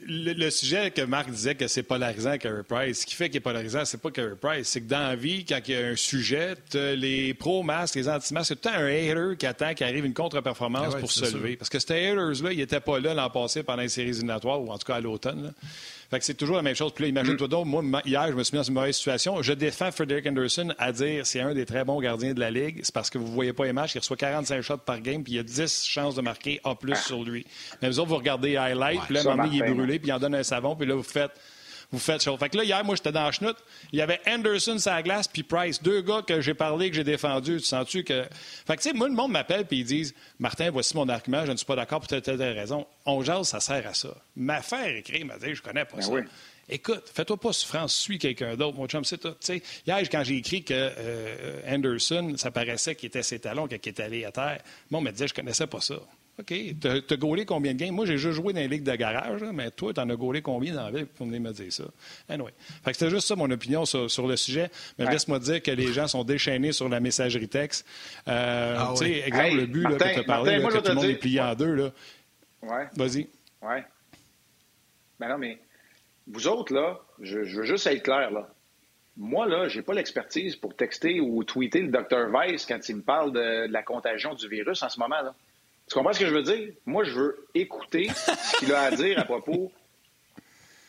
[0.00, 3.38] le, le sujet que Marc disait que c'est polarisant, Carey Price, ce qui fait qu'il
[3.38, 5.86] est polarisant, c'est pas Carey Price, c'est que dans la vie, quand il y a
[5.86, 9.86] un sujet, les pro-masques, les anti-masques, c'est tout le temps un hater qui attend qu'il
[9.86, 11.56] arrive une contre-performance Ah ouais, pour se lever.
[11.56, 14.70] Parce que ces haters-là, ils n'étaient pas là l'an passé pendant les séries éliminatoires, ou
[14.70, 15.52] en tout cas à l'automne.
[16.10, 16.92] Fait que c'est toujours la même chose.
[16.92, 19.42] Puis là, imagine-toi donc, moi, hier, je me suis mis dans une mauvaise situation.
[19.42, 22.80] Je défends Frederick Anderson à dire c'est un des très bons gardiens de la Ligue.
[22.82, 23.94] C'est parce que vous ne voyez pas les matchs.
[23.96, 26.74] Il reçoit 45 shots par game, puis il y a 10 chances de marquer A
[26.74, 27.46] plus sur lui.
[27.82, 29.74] Mais vous autres, vous regardez les highlights, puis là, à un moment donné, il est
[29.74, 31.32] brûlé, puis il en donne un savon, puis là, vous faites.
[31.92, 32.36] Vous faites chaud.
[32.36, 33.56] Fait que là, hier, moi, j'étais dans la chenoute.
[33.92, 35.82] Il y avait Anderson sur la glace, puis Price.
[35.82, 37.58] Deux gars que j'ai parlé, que j'ai défendu.
[37.58, 38.24] Tu sens-tu que.
[38.66, 41.46] Fait que, tu sais, moi, le monde m'appelle, puis ils disent Martin, voici mon argument,
[41.46, 42.86] je ne suis pas d'accord pour telle, telle, telle raison.
[43.04, 44.08] On jase, ça sert à ça.
[44.34, 46.10] Ma faire écrire, m'a dit Je connais pas Ben ça.
[46.12, 46.22] oui.
[46.68, 48.76] Écoute, fais-toi pas souffrance, suis quelqu'un d'autre.
[48.76, 49.30] Mon chum, c'est tout.
[49.30, 53.68] Tu sais, hier, quand j'ai écrit que euh, Anderson, ça paraissait qu'il était ses talons
[53.68, 54.58] quand il était allé à terre,
[54.90, 55.94] moi, on me disait, je connaissais pas ça.
[56.38, 56.52] OK,
[57.08, 57.94] t'as gaulé combien de games?
[57.94, 60.42] Moi, j'ai juste joué dans les ligues de garage, là, mais toi, t'en as gaulé
[60.42, 61.84] combien dans la ville pour venir me dire ça?
[62.28, 62.52] Anyway.
[62.84, 64.70] Fait que c'était juste ça, mon opinion sur, sur le sujet.
[64.98, 65.12] Mais Ouais.
[65.12, 67.86] laisse-moi dire que les gens sont déchaînés sur la messagerie texte.
[68.28, 69.22] Euh, Ah tu sais, oui.
[69.24, 70.82] exemple, Hey, le but là, Martin, que tu as parlé, Martin, là, moi, que tout
[70.82, 71.90] le te monde dire- est plié en deux, là.
[72.62, 72.86] Ouais.
[72.96, 73.28] Vas-y.
[73.62, 73.84] Ouais.
[75.18, 75.58] Ben non, mais
[76.26, 78.46] vous autres, là, je, je veux juste être clair, là.
[79.16, 82.28] Moi, là, j'ai pas l'expertise pour texter ou tweeter le Dr.
[82.30, 85.34] Weiss quand il me parle de, de la contagion du virus en ce moment, là.
[85.88, 86.72] Tu comprends ce que je veux dire?
[86.84, 89.72] Moi, je veux écouter ce qu'il a à dire à propos.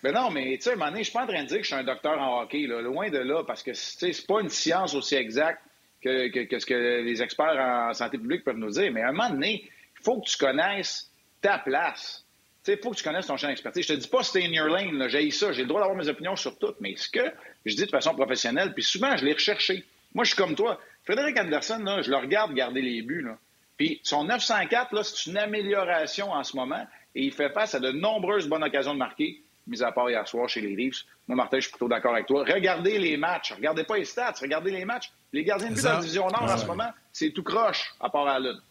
[0.03, 1.47] Ben non, mais tu sais, à un moment donné, je suis pas en train de
[1.47, 4.25] dire que je suis un docteur en hockey, là, loin de là, parce que c'est
[4.25, 5.62] pas une science aussi exacte
[6.01, 6.29] que,
[6.60, 8.91] ce que les experts en santé publique peuvent nous dire.
[8.91, 12.23] Mais à un moment donné, il faut que tu connaisses ta place.
[12.67, 13.86] Il faut que tu connaisses ton champ d'expertise.
[13.88, 16.10] Je te dis pas stay in your lane, j'ai ça, j'ai le droit d'avoir mes
[16.10, 17.31] opinions sur tout, mais ce que
[17.65, 19.86] je dis de façon professionnelle, puis souvent, je l'ai recherché.
[20.13, 20.79] Moi, je suis comme toi.
[21.05, 23.38] Frédéric Anderson, je le regarde garder les buts, là.
[23.77, 26.85] Puis son 904, là, c'est une amélioration en ce moment,
[27.15, 30.27] et il fait face à de nombreuses bonnes occasions de marquer, mis à part hier
[30.27, 31.03] soir chez les Leafs.
[31.27, 32.43] Moi, Martin, je suis plutôt d'accord avec toi.
[32.47, 33.51] Regardez les matchs.
[33.53, 35.11] Regardez pas les stats, regardez les matchs.
[35.33, 37.93] Les gardiens de but Ça- dans la division Nord en ce moment, c'est tout croche,
[37.99, 38.61] à part à la Lune.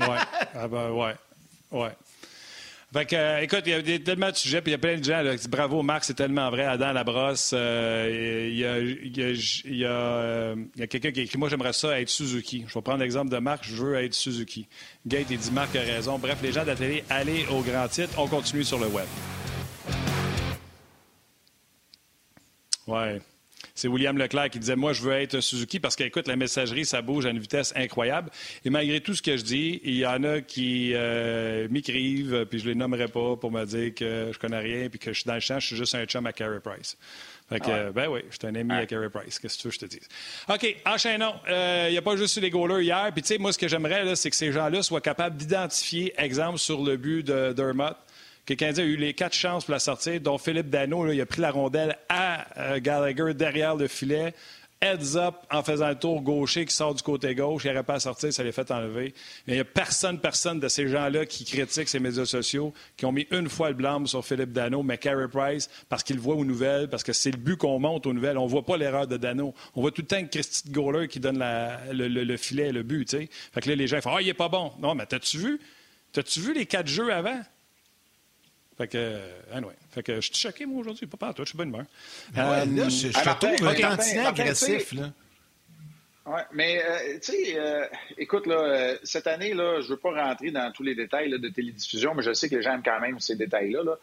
[0.00, 0.18] Ouais.
[0.54, 1.14] Ah ben, ouais.
[1.70, 1.90] Ouais.
[2.92, 4.98] Fait que, euh, écoute, il y a tellement de sujets, puis il y a plein
[4.98, 6.64] de gens là, qui disent bravo, Marc, c'est tellement vrai.
[6.64, 10.56] Adam Labrosse, euh, il y a, il y a- euh,
[10.88, 12.64] quelqu'un qui écrit Moi, j'aimerais ça être Suzuki.
[12.66, 14.66] Je vais prendre l'exemple de Marc, je veux être Suzuki.
[15.06, 16.18] Gate, il dit Marc a raison.
[16.18, 18.14] Bref, les gens de la télé, allez au grand titre.
[18.18, 19.06] On continue sur le web.
[22.88, 23.20] Ouais.
[23.80, 27.00] C'est William Leclerc qui disait Moi, je veux être Suzuki parce qu'écoute, la messagerie, ça
[27.00, 28.28] bouge à une vitesse incroyable.
[28.66, 32.58] Et malgré tout ce que je dis, il y en a qui euh, m'écrivent, puis
[32.58, 35.26] je les nommerai pas pour me dire que je connais rien, puis que je suis
[35.28, 36.98] dans le champ, je suis juste un chum à Carey Price.
[37.48, 37.74] Fait que, Ah ouais.
[37.78, 39.38] euh, ben oui, je suis un ami à Carey Price.
[39.38, 40.08] Qu'est-ce que tu veux que je te dise?
[40.48, 41.34] OK, enchaînons.
[41.48, 43.10] Euh, Il n'y a pas juste eu les goalers hier.
[43.14, 46.58] Puis, tu sais, moi, ce que j'aimerais, c'est que ces gens-là soient capables d'identifier, exemple,
[46.58, 47.96] sur le but de Dermott,
[48.56, 51.20] que le Canadien a eu les quatre chances pour la sortir, dont Philippe Dano, il
[51.20, 54.34] a pris la rondelle à euh, Gallagher derrière le filet.
[54.82, 57.64] Heads up en faisant le tour gaucher qui sort du côté gauche.
[57.66, 59.12] Il n'aurait pas à sortir, ça l'est fait enlever.
[59.46, 63.04] Mais il n'y a personne, personne de ces gens-là qui critiquent ces médias sociaux, qui
[63.04, 66.34] ont mis une fois le blâme sur Philippe Dano, mais Carey Price, parce qu'il voit
[66.34, 68.38] aux nouvelles, parce que c'est le but qu'on monte aux nouvelles.
[68.38, 69.52] On ne voit pas l'erreur de Dano.
[69.74, 71.44] On voit tout le temps que Christy Gauler qui donne
[71.92, 73.10] le, le- le filet, le but.
[73.10, 74.72] Fait que là, les gens font Ah, il est pas bon.
[74.80, 75.60] Non, mais t'as-tu vu?
[76.12, 77.38] T'as-tu vu les quatre jeux avant?
[78.80, 79.20] Fait que, euh,
[79.52, 79.74] anyway.
[79.90, 81.06] Fait que je suis choqué, moi, aujourd'hui.
[81.06, 81.84] Pas par toi, je suis bonne humeur.
[82.34, 84.92] Ouais, Euh, là, je, je te trouve Martin, tantinet agressif.
[84.94, 85.10] Là.
[86.24, 87.84] Oui, mais euh, tu sais, euh,
[88.16, 91.28] écoute, là, euh, cette année, là, je ne veux pas rentrer dans tous les détails
[91.28, 93.82] là, de télédiffusion, mais je sais que les gens aiment quand même ces détails-là.
[93.84, 93.98] Là.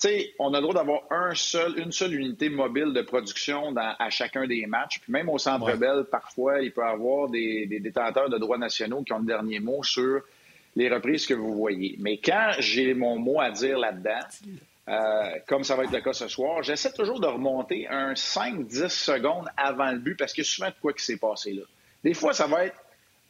[0.00, 3.72] Tu sais, on a le droit d'avoir un seul, une seule unité mobile de production
[3.72, 5.00] dans- à chacun des matchs.
[5.00, 5.76] Puis même au Centre Ouais.
[5.76, 9.26] Bell, parfois, il peut y avoir des, des détenteurs de droits nationaux qui ont le
[9.26, 10.22] dernier mot sur
[10.76, 11.96] les reprises que vous voyez.
[11.98, 14.20] Mais quand j'ai mon mot à dire là-dedans,
[14.88, 18.88] euh, comme ça va être le cas ce soir, j'essaie toujours de remonter un 5-10
[18.88, 21.62] secondes avant le but parce a souvent de quoi qui s'est passé là.
[22.04, 22.76] Des fois, ça va être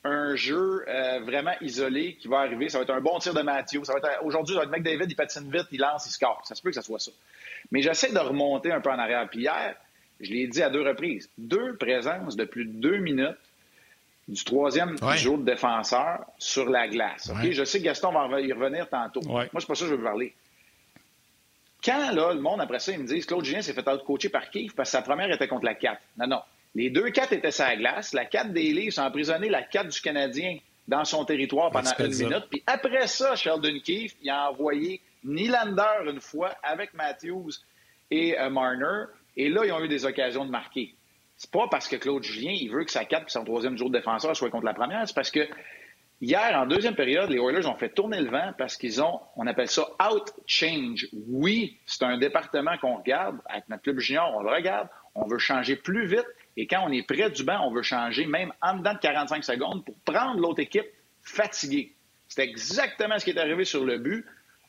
[0.05, 2.69] un jeu euh, vraiment isolé qui va arriver.
[2.69, 3.81] Ça va être un bon tir de Mathieu.
[4.23, 6.43] Aujourd'hui, ça va être il patine vite, il lance, il score.
[6.45, 7.11] Ça se peut que ça soit ça.
[7.71, 9.27] Mais j'essaie de remonter un peu en arrière.
[9.29, 9.75] Puis hier,
[10.21, 13.39] je l'ai dit à deux reprises, deux présences de plus de deux minutes
[14.29, 17.31] du troisième jour de défenseur sur la glace.
[17.43, 19.21] Je sais que Gaston va y revenir tantôt.
[19.23, 20.35] Moi, c'est pas ça que je veux parler.
[21.85, 24.51] Quand là, le monde, après ça, ils me disent Claude Julien s'est fait out-coacher par
[24.51, 26.01] Keith parce que sa première était contre la 4.
[26.19, 26.41] Non, non.
[26.75, 28.13] Les deux 4 étaient sur la glace.
[28.13, 30.59] La 4 des Leafs a emprisonné la 4 du Canadien
[30.89, 32.47] dans son territoire pendant une minute.
[32.51, 37.53] Puis après ça, Sheldon Keefe, il a envoyé Nylander une fois avec Matthews
[38.11, 39.05] et euh, Marner.
[39.37, 40.95] Et là, ils ont eu des occasions de marquer.
[41.37, 43.91] C'est pas parce que Claude Julien, il veut que sa 4 et son troisième jour
[43.91, 45.07] de défenseur soit contre la première.
[45.07, 45.47] C'est parce que
[46.21, 49.47] hier, en deuxième période, les Oilers ont fait tourner le vent parce qu'ils ont, on
[49.47, 51.09] appelle ça out change.
[51.29, 53.39] Oui, c'est un département qu'on regarde.
[53.47, 54.89] Avec notre club junior, on le regarde.
[55.15, 56.27] On veut changer plus vite.
[56.57, 59.45] Et quand on est près du banc, on veut changer même en dedans de 45
[59.45, 60.87] secondes pour prendre l'autre équipe
[61.21, 61.93] fatiguée.
[62.29, 64.25] C'est exactement ce qui est arrivé sur le but.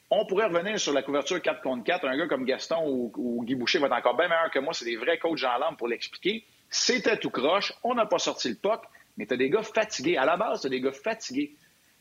[0.10, 2.06] On pourrait revenir sur la couverture 4 contre 4.
[2.06, 4.73] Un gars comme Gaston ou, Guy Boucher va être encore bien meilleur que moi.
[4.73, 6.45] C'est des vrais coachs en lampe pour l'expliquer.
[6.69, 7.73] C'était tout croche.
[7.84, 8.82] On n'a pas sorti le puck,
[9.17, 10.17] mais tu as des gars fatigués.
[10.17, 11.56] À la base, tu as des gars fatigués.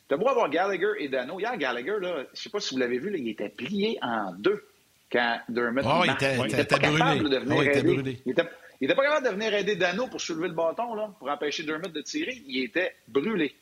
[0.08, 1.38] Tu as beau avoir Gallagher et Dano.
[1.40, 4.32] Hier, Gallagher, là, je ne sais pas si vous l'avez vu, il était plié en
[4.32, 4.64] deux
[5.10, 8.34] quand Dermott oh, il était, il était, capable de venir oh, il Il
[8.82, 11.92] n'était pas capable de venir aider Dano pour soulever le bâton, là, pour empêcher Dermott
[11.92, 12.42] de tirer.
[12.46, 13.54] Il était brûlé.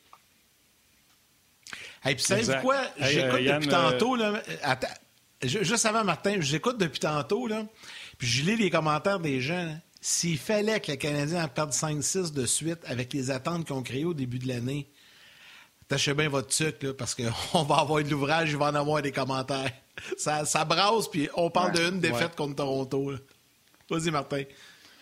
[2.05, 2.81] Et puis, savez-vous quoi?
[2.99, 4.15] J'écoute euh, depuis tantôt.
[4.15, 4.87] Là, attends,
[5.41, 7.47] juste avant, Martin, j'écoute depuis tantôt.
[7.47, 7.65] Là,
[8.17, 9.75] puis je lis les commentaires des gens.
[10.07, 13.81] S'il fallait que les Canadiens en perdent 5-6 de suite avec les attentes qu'ils ont
[13.81, 14.87] créées au début de l'année,
[15.87, 19.01] tâchez bien votre truc, là, parce qu'on va avoir de l'ouvrage, il va en avoir
[19.01, 19.71] des commentaires.
[20.15, 23.13] Ça, ça brasse, puis on parle d'une défaite contre Toronto.
[23.89, 24.43] Vas-y, Martin.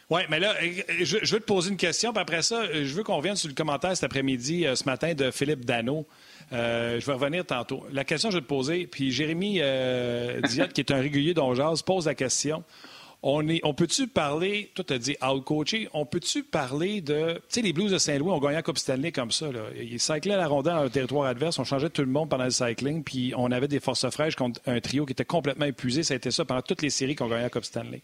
[0.10, 0.56] Oui, mais là,
[1.02, 3.56] je, veux te poser une question, puis après ça, je veux qu'on revienne sur le
[3.56, 6.08] commentaire cet après-midi, euh, ce matin, de Philippe Dano.
[6.54, 7.86] Euh, je vais revenir tantôt.
[7.92, 10.40] La question que je vais te poser, puis Jérémy euh,
[10.74, 11.54] qui est un régulier dont
[11.86, 12.64] pose la question.
[13.26, 17.72] On, peut-tu parler, toi tu as dit out-coaché, on peut-tu parler de, tu sais, les
[17.72, 19.50] Blues de Saint-Louis ont gagné la Coupe Stanley comme ça.
[19.50, 19.62] Là.
[19.82, 22.52] Ils cyclaient la rondelle dans un territoire adverse, on changeait tout le monde pendant le
[22.52, 26.04] cycling, puis on avait des forces fraîches contre un trio qui était complètement épuisé.
[26.04, 28.02] Ça a été ça pendant toutes les séries qui ont gagné la Coupe Stanley.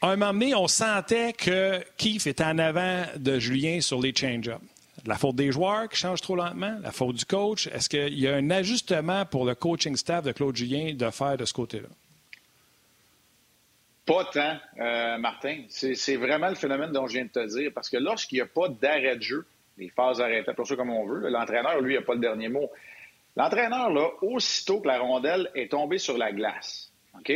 [0.00, 4.14] À un moment donné, on sentait que Keith était en avant de Julien sur les
[4.14, 4.60] change-ups.
[5.04, 7.66] La faute des joueurs qui changent trop lentement, la faute du coach.
[7.66, 11.36] Est-ce qu'il y a un ajustement pour le coaching staff de Claude Julien de faire
[11.36, 11.88] de ce côté-là?
[14.06, 15.64] Pas tant, euh, Martin.
[15.68, 17.72] C'est vraiment le phénomène dont je viens de te dire.
[17.74, 19.46] Parce que lorsqu'il n'y a pas d'arrêt de jeu,
[19.78, 22.70] les phases arrêtées, pour ça comme on veut, l'entraîneur, lui, n'a pas le dernier mot.
[23.36, 27.32] L'entraîneur, là, aussitôt que la rondelle est tombée sur la glace, OK?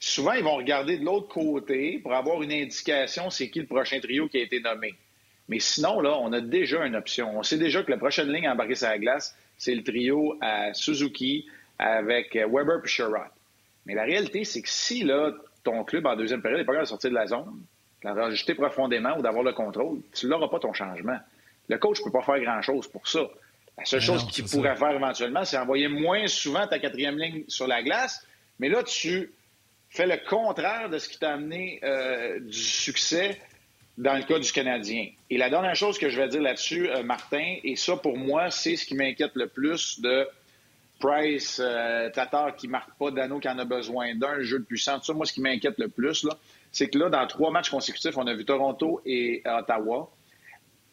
[0.00, 3.98] Souvent, ils vont regarder de l'autre côté pour avoir une indication c'est qui le prochain
[3.98, 4.94] trio qui a été nommé.
[5.48, 7.38] Mais sinon, là, on a déjà une option.
[7.38, 10.36] On sait déjà que la prochaine ligne à embarquer sur la glace, c'est le trio
[10.40, 11.46] à Suzuki
[11.78, 13.30] avec Weber et Sherrod.
[13.86, 15.32] Mais la réalité, c'est que si là,
[15.68, 17.60] ton club en deuxième période n'est pas capable de sortir de la zone,
[18.04, 21.18] de rajouter profondément ou d'avoir le contrôle, tu n'auras pas ton changement.
[21.68, 23.28] Le coach ne peut pas faire grand-chose pour ça.
[23.76, 27.66] La seule chose qu'il pourrait faire éventuellement, c'est envoyer moins souvent ta quatrième ligne sur
[27.66, 28.26] la glace.
[28.58, 29.30] Mais là, tu
[29.90, 33.38] fais le contraire de ce qui t'a amené euh, du succès
[33.96, 35.08] dans le cas du Canadien.
[35.30, 38.50] Et la dernière chose que je vais dire là-dessus, euh, Martin, et ça pour moi,
[38.50, 40.26] c'est ce qui m'inquiète le plus de
[40.98, 45.08] Price, euh, Tatar qui marque pas d'anneau qui en a besoin d'un, jeu de puissance.
[45.10, 46.26] Moi, ce qui m'inquiète le plus,
[46.72, 50.10] c'est que là, dans trois matchs consécutifs, on a vu Toronto et Ottawa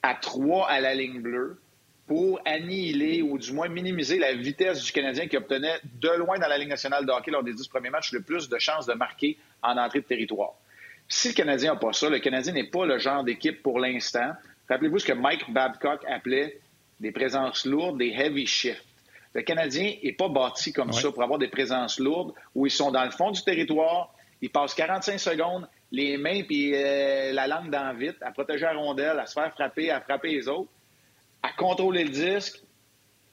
[0.03, 1.59] à trois à la ligne bleue
[2.07, 6.47] pour annihiler ou du moins minimiser la vitesse du Canadien qui obtenait de loin dans
[6.47, 8.93] la Ligue nationale de hockey lors des dix premiers matchs le plus de chances de
[8.93, 10.53] marquer en entrée de territoire.
[11.07, 14.33] Si le Canadien n'a pas ça, le Canadien n'est pas le genre d'équipe pour l'instant.
[14.69, 16.59] Rappelez-vous ce que Mike Babcock appelait
[16.99, 18.85] des présences lourdes, des heavy shifts.
[19.35, 22.89] Le Canadien n'est pas bâti comme ça pour avoir des présences lourdes où ils sont
[22.89, 27.69] dans le fond du territoire, ils passent 45 secondes, les mains puis euh, la langue
[27.69, 30.71] dans vite, à protéger la rondelle, à se faire frapper, à frapper les autres,
[31.43, 32.61] à contrôler le disque,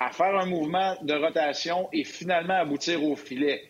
[0.00, 3.62] à faire un mouvement de rotation et finalement aboutir au filet.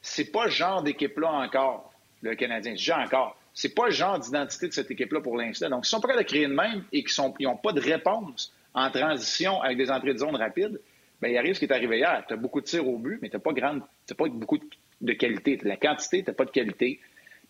[0.00, 2.72] C'est pas ce genre d'équipe-là encore le Canadien.
[2.72, 3.36] Déjà encore.
[3.52, 5.68] C'est pas le genre d'identité de cette équipe-là pour l'instant.
[5.68, 8.90] Donc, s'ils sont prêts à créer de même et qu'ils n'ont pas de réponse en
[8.90, 10.80] transition avec des entrées de zone rapides,
[11.20, 12.24] bien, il arrive ce qui est arrivé hier.
[12.26, 14.58] Tu as beaucoup de tirs au but, mais tu n'as pas, pas beaucoup
[15.00, 15.58] de qualité.
[15.62, 17.00] La quantité, tu n'as pas de qualité.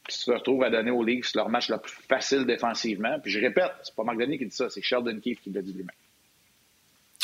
[0.05, 3.19] Puis tu te retrouves à donner aux Leafs leur match le plus facile défensivement.
[3.21, 5.73] Puis je répète, c'est pas Marc qui dit ça, c'est Sheldon Keefe qui l'a dit
[5.73, 5.91] lui-même.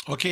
[0.09, 0.27] OK.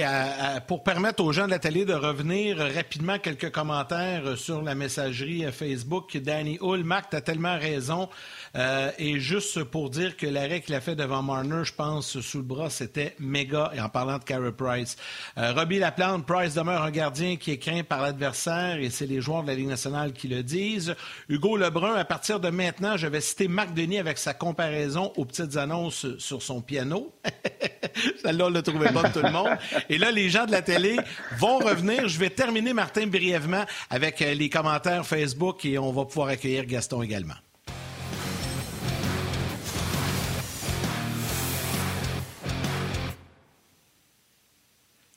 [0.68, 5.50] pour permettre aux gens de la télé de revenir rapidement, quelques commentaires sur la messagerie
[5.50, 6.18] Facebook.
[6.18, 8.10] Danny Hull, Marc, tu as tellement raison.
[8.58, 12.40] Euh, et juste pour dire que l'arrêt qu'il a fait devant Marner, je pense, sous
[12.40, 13.72] le bras, c'était méga.
[13.74, 14.98] Et en parlant de Carey Price.
[15.38, 19.22] Euh, Robbie Laplante, Price demeure un gardien qui est craint par l'adversaire et c'est les
[19.22, 20.96] joueurs de la Ligue nationale qui le disent.
[21.30, 25.24] Hugo Lebrun, à partir de maintenant, je vais citer Marc Denis avec sa comparaison aux
[25.24, 27.14] petites annonces sur son piano.
[28.22, 29.58] Celle-là, on l'a trouvé bonne tout le monde.
[29.90, 30.98] Et là, les gens de la télé
[31.38, 32.08] vont revenir.
[32.08, 36.66] Je vais terminer, Martin, brièvement avec euh, les commentaires Facebook et on va pouvoir accueillir
[36.66, 37.36] Gaston également.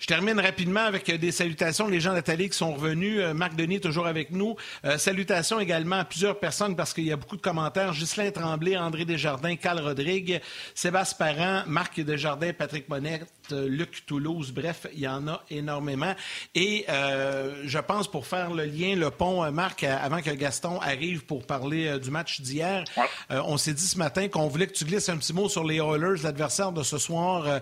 [0.05, 1.89] Je termine rapidement avec euh, des salutations.
[1.89, 3.21] Les gens télé qui sont revenus.
[3.21, 4.55] Euh, Marc Denis toujours avec nous.
[4.85, 7.91] Euh, salutations également à plusieurs personnes parce qu'il y a beaucoup de commentaires.
[7.93, 10.43] Ghislain Tremblay, André Desjardins, Cal Rodrigue,
[10.75, 14.53] Sébastien Parent, Marc Desjardins, Patrick Monette, Luc Toulouse.
[14.53, 16.15] Bref, il y en a énormément.
[16.55, 21.47] Et je pense pour faire le lien, le pont, Marc, avant que Gaston arrive pour
[21.47, 22.85] parler du match d'hier,
[23.31, 25.77] on s'est dit ce matin qu'on voulait que tu glisses un petit mot sur les
[25.77, 27.61] Oilers, l'adversaire de ce soir.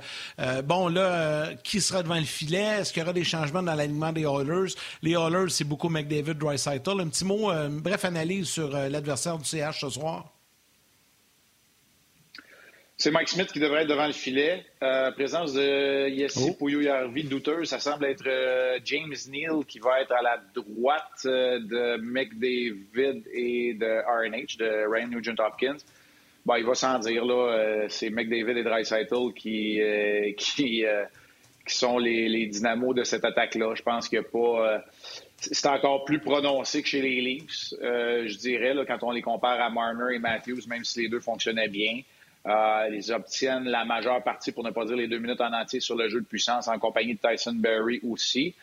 [0.64, 2.80] bon, là, qui sera devant le filet?
[2.80, 4.74] Est-ce qu'il y aura des changements dans l'alignement des Oilers?
[5.02, 7.00] Les Oilers, c'est beaucoup McDavid, Dreisaitl.
[7.00, 10.32] Un petit mot, euh, une bref analyse sur euh, l'adversaire du CH ce soir.
[12.96, 14.64] C'est Mike Smith qui devrait être devant le filet.
[14.82, 16.68] Euh, présence de Yessi oh.
[16.68, 17.68] Yarvi, douteuse.
[17.68, 18.28] Ça semble être
[18.84, 25.08] James Neal qui va être à la droite de McDavid et de RNH, de Ryan
[25.08, 25.78] Nugent-Hopkins.
[26.46, 29.80] Bon, il va sans dire, là, c'est McDavid et Dreisaitl qui,
[30.36, 30.84] qui
[31.66, 33.74] qui sont les, les dynamos de cette attaque-là.
[33.74, 34.74] Je pense qu'il n'y a pas.
[34.74, 34.78] Euh,
[35.36, 39.22] c'est encore plus prononcé que chez les Leafs, euh, je dirais, là, quand on les
[39.22, 42.00] compare à Marner et Matthews, même si les deux fonctionnaient bien.
[42.46, 45.80] Euh, ils obtiennent la majeure partie, pour ne pas dire les deux minutes en entier,
[45.80, 48.54] sur le jeu de puissance en compagnie de Tyson Berry aussi.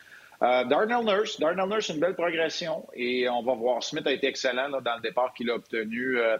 [0.42, 3.82] Euh, Darnell Nurse, Darnell Nurse, une belle progression et on va voir.
[3.82, 6.36] Smith a été excellent là, dans le départ qu'il a obtenu euh,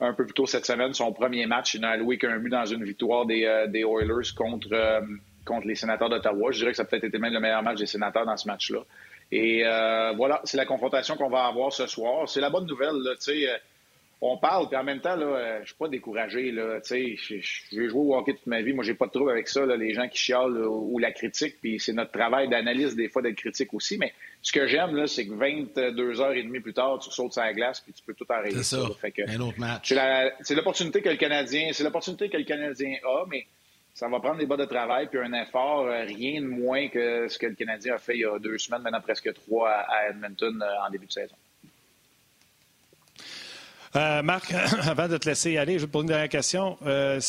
[0.00, 1.74] un peu plus tôt cette semaine, son premier match.
[1.74, 4.68] Il n'a alloué qu'un but dans une victoire des, des Oilers contre
[5.46, 6.50] contre les sénateurs d'Ottawa.
[6.50, 8.46] Je dirais que ça a peut-être été même le meilleur match des sénateurs dans ce
[8.46, 8.80] match-là.
[9.32, 12.28] Et euh, voilà, c'est la confrontation qu'on va avoir ce soir.
[12.28, 12.94] C'est la bonne nouvelle.
[13.02, 13.56] Là, euh,
[14.20, 16.52] on parle, puis en même temps, là, euh, je suis pas découragé.
[16.52, 17.16] Là, j'ai
[17.70, 18.72] joué au hockey toute ma vie.
[18.72, 21.56] Moi, j'ai pas de trouble avec ça, les gens qui chialent ou la critique.
[21.60, 23.98] Puis c'est notre travail d'analyse, des fois, d'être critique aussi.
[23.98, 27.42] Mais ce que j'aime, c'est que 22 heures et demie plus tard, tu sautes sur
[27.42, 28.62] la glace puis tu peux tout arrêter.
[28.62, 28.88] C'est ça.
[29.28, 29.92] un autre match.
[30.40, 33.46] C'est l'opportunité que le Canadien, c'est l'opportunité que le Canadien a, mais
[33.96, 37.28] ça va prendre des bas de travail puis un effort, euh, rien de moins que
[37.28, 40.10] ce que le Canadien a fait il y a deux semaines, maintenant presque trois à
[40.10, 41.34] Edmonton euh, en début de saison.
[43.96, 44.52] Euh, Marc,
[44.86, 46.76] avant de te laisser aller, je vais te poser une dernière question.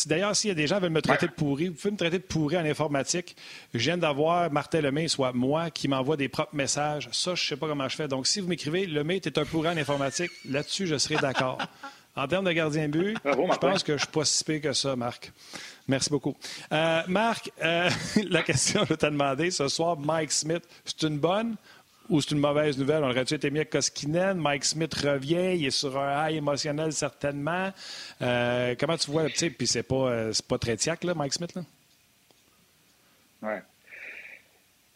[0.08, 1.98] D'ailleurs, s'il y a des gens qui veulent me traiter de pourri, vous pouvez me
[1.98, 3.38] traiter de pourri en informatique.
[3.74, 7.08] Je viens d'avoir Martin Lemay, soit moi, qui m'envoie des propres messages.
[7.14, 8.10] Ça, je ne sais pas comment je fais.
[8.10, 11.60] Donc, si vous m'écrivez, Lemay, tu es un pourri en informatique, là-dessus, je serai d'accord.
[12.18, 14.74] En termes de gardien but, je pense que je ne suis pas si pire que
[14.74, 15.32] ça, Marc.
[15.88, 16.36] Merci beaucoup.
[16.72, 17.90] Euh, Marc, euh,
[18.30, 21.56] la question que je t'ai demandé ce soir, Mike Smith, c'est une bonne
[22.10, 23.04] ou c'est une mauvaise nouvelle?
[23.04, 24.34] On aurait-tu été mieux que Koskinen?
[24.34, 27.72] Mike Smith revient, il est sur un high émotionnel certainement.
[28.24, 31.54] Euh, comment tu vois, tu sais, puis c'est pas, pas très tiac, là, Mike Smith,
[31.54, 31.62] là?
[33.44, 33.62] Ouais.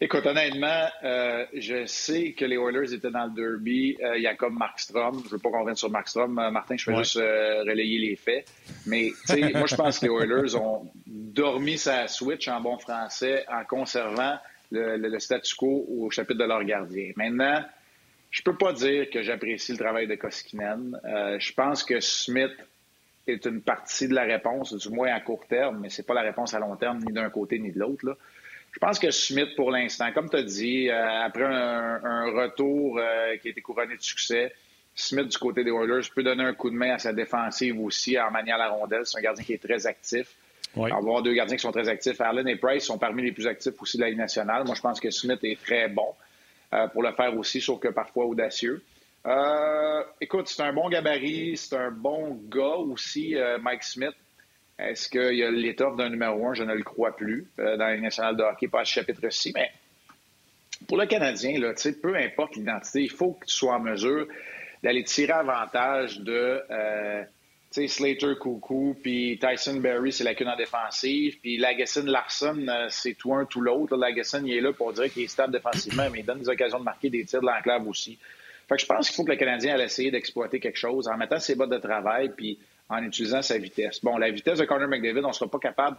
[0.04, 3.96] Écoute, honnêtement, euh, je sais que les Oilers étaient dans le derby.
[4.02, 5.20] Euh, il y a comme Markstrom.
[5.20, 6.36] Je ne veux pas qu'on revienne sur Markstrom.
[6.40, 8.44] Euh, Martin, je vais juste relayer les faits.
[8.86, 9.12] Mais
[9.54, 14.38] moi, je pense que les Oilers ont dormi sa switch en bon français en conservant
[14.72, 17.12] le, statu quo au chapitre de leur gardien.
[17.14, 17.64] Maintenant,
[18.32, 20.98] je peux pas dire que j'apprécie le travail de Koskinen.
[21.38, 22.56] je pense que Smith
[23.28, 26.22] est une partie de la réponse, du moins à court terme, mais c'est pas la
[26.22, 28.16] réponse à long terme, ni d'un côté ni de l'autre.
[28.72, 33.36] Je pense que Smith, pour l'instant, comme tu as dit, euh, après un, retour euh,
[33.36, 34.52] qui a été couronné de succès,
[34.94, 38.18] Smith, du côté des Oilers, peut donner un coup de main à sa défensive aussi
[38.18, 39.02] en manière à la rondelle.
[39.04, 40.34] C'est un gardien qui est très actif.
[40.74, 40.90] Oui.
[40.90, 42.18] Avoir deux gardiens qui sont très actifs.
[42.22, 44.64] Allen et Price sont parmi les plus actifs aussi de la Ligue nationale.
[44.64, 46.14] Moi, je pense que Smith est très bon
[46.72, 48.82] euh, pour le faire aussi, sauf que parfois audacieux.
[50.20, 54.14] écoute, c'est un bon gabarit, c'est un bon gars aussi, Mike Smith.
[54.88, 56.54] Est-ce qu'il y a l'étoffe d'un numéro un?
[56.54, 59.52] Je ne le crois plus euh, dans les nationales de hockey, pas ce chapitre-ci.
[59.54, 59.70] Mais
[60.88, 64.26] pour le Canadien, là, peu importe l'identité, il faut que tu sois en mesure
[64.82, 67.22] d'aller tirer avantage de euh,
[67.70, 73.14] Slater Coucou, puis Tyson Berry, c'est la cune en défensive, puis Lagesson Larson, euh, c'est
[73.14, 73.96] tout un, tout l'autre.
[73.96, 76.80] Lagesson, il est là pour dire qu'il est stable défensivement, mais il donne des occasions
[76.80, 78.18] de marquer des tirs de l'enclave aussi.
[78.68, 81.16] Fait que je pense qu'il faut que le Canadien aille essayer d'exploiter quelque chose en
[81.16, 82.58] mettant ses bottes de travail, puis
[82.92, 84.00] en utilisant sa vitesse.
[84.02, 85.96] Bon, la vitesse de Connor McDavid, on ne sera pas capable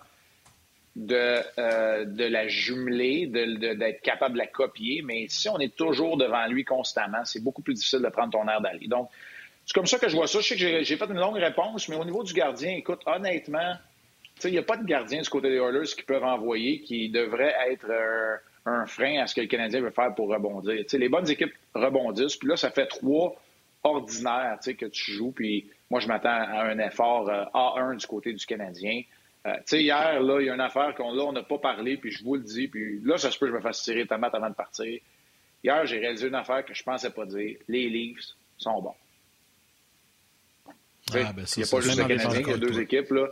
[0.95, 6.45] de, euh, la jumeler, d'être capable de la copier, mais si on est toujours devant
[6.45, 8.87] lui constamment, c'est beaucoup plus difficile de prendre ton air d'aller.
[8.87, 9.09] Donc,
[9.65, 10.39] c'est comme ça que je vois ça.
[10.39, 13.73] Je sais que j'ai fait une longue réponse, mais au niveau du gardien, écoute, honnêtement,
[14.43, 17.55] il n'y a pas de gardien du côté des Oilers qui peuvent envoyer qui devrait
[17.69, 18.35] être euh,
[18.65, 20.83] un frein à ce que le Canadien veut faire pour rebondir.
[20.91, 23.35] les bonnes équipes rebondissent, puis là, ça fait trois
[23.83, 28.33] ordinaires que tu joues, puis moi, je m'attends à un effort euh, A1 du côté
[28.33, 29.03] du Canadien.
[29.45, 32.23] Euh, hier, là, il y a une affaire qu'on on n'a pas parlé, puis je
[32.23, 34.49] vous le dis, puis là, ça se peut que je me fasse tirer tomate avant
[34.49, 34.99] de partir.
[35.63, 37.57] Hier, j'ai réalisé une affaire que je ne pensais pas dire.
[37.67, 38.95] Les Leafs sont bons.
[41.13, 43.11] Ah, ben il n'y a pas juste le Canadien, il y a deux équipes.
[43.11, 43.27] Là.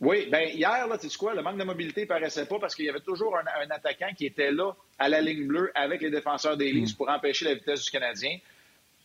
[0.00, 2.74] Oui, bien hier, là, tu sais quoi, le manque de mobilité ne paraissait pas parce
[2.74, 6.10] qu'il y avait toujours un, attaquant qui était là à la ligne bleue avec les
[6.10, 6.96] défenseurs des Leafs mm.
[6.96, 8.38] pour empêcher la vitesse du Canadien.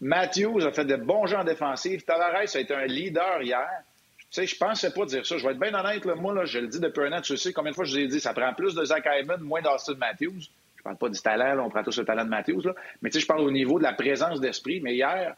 [0.02, 2.04] Matthews a fait de bons jeux en défensive.
[2.04, 3.70] Tavares a été un leader hier.
[4.18, 5.38] Tu sais, je pensais pas dire ça.
[5.38, 7.38] Je vais être bien honnête, là, moi, là, je le dis depuis un an, tu
[7.38, 9.62] sais combien de fois je vous ai dit, ça prend plus de Zach Hyman, moins
[9.62, 10.47] d'Austin Matthews.
[10.78, 12.74] Je parle pas du talent, on prend tous le talent de Matthews, là.
[13.02, 14.80] mais tu sais, je parle au niveau de la présence d'esprit.
[14.82, 15.36] Mais hier,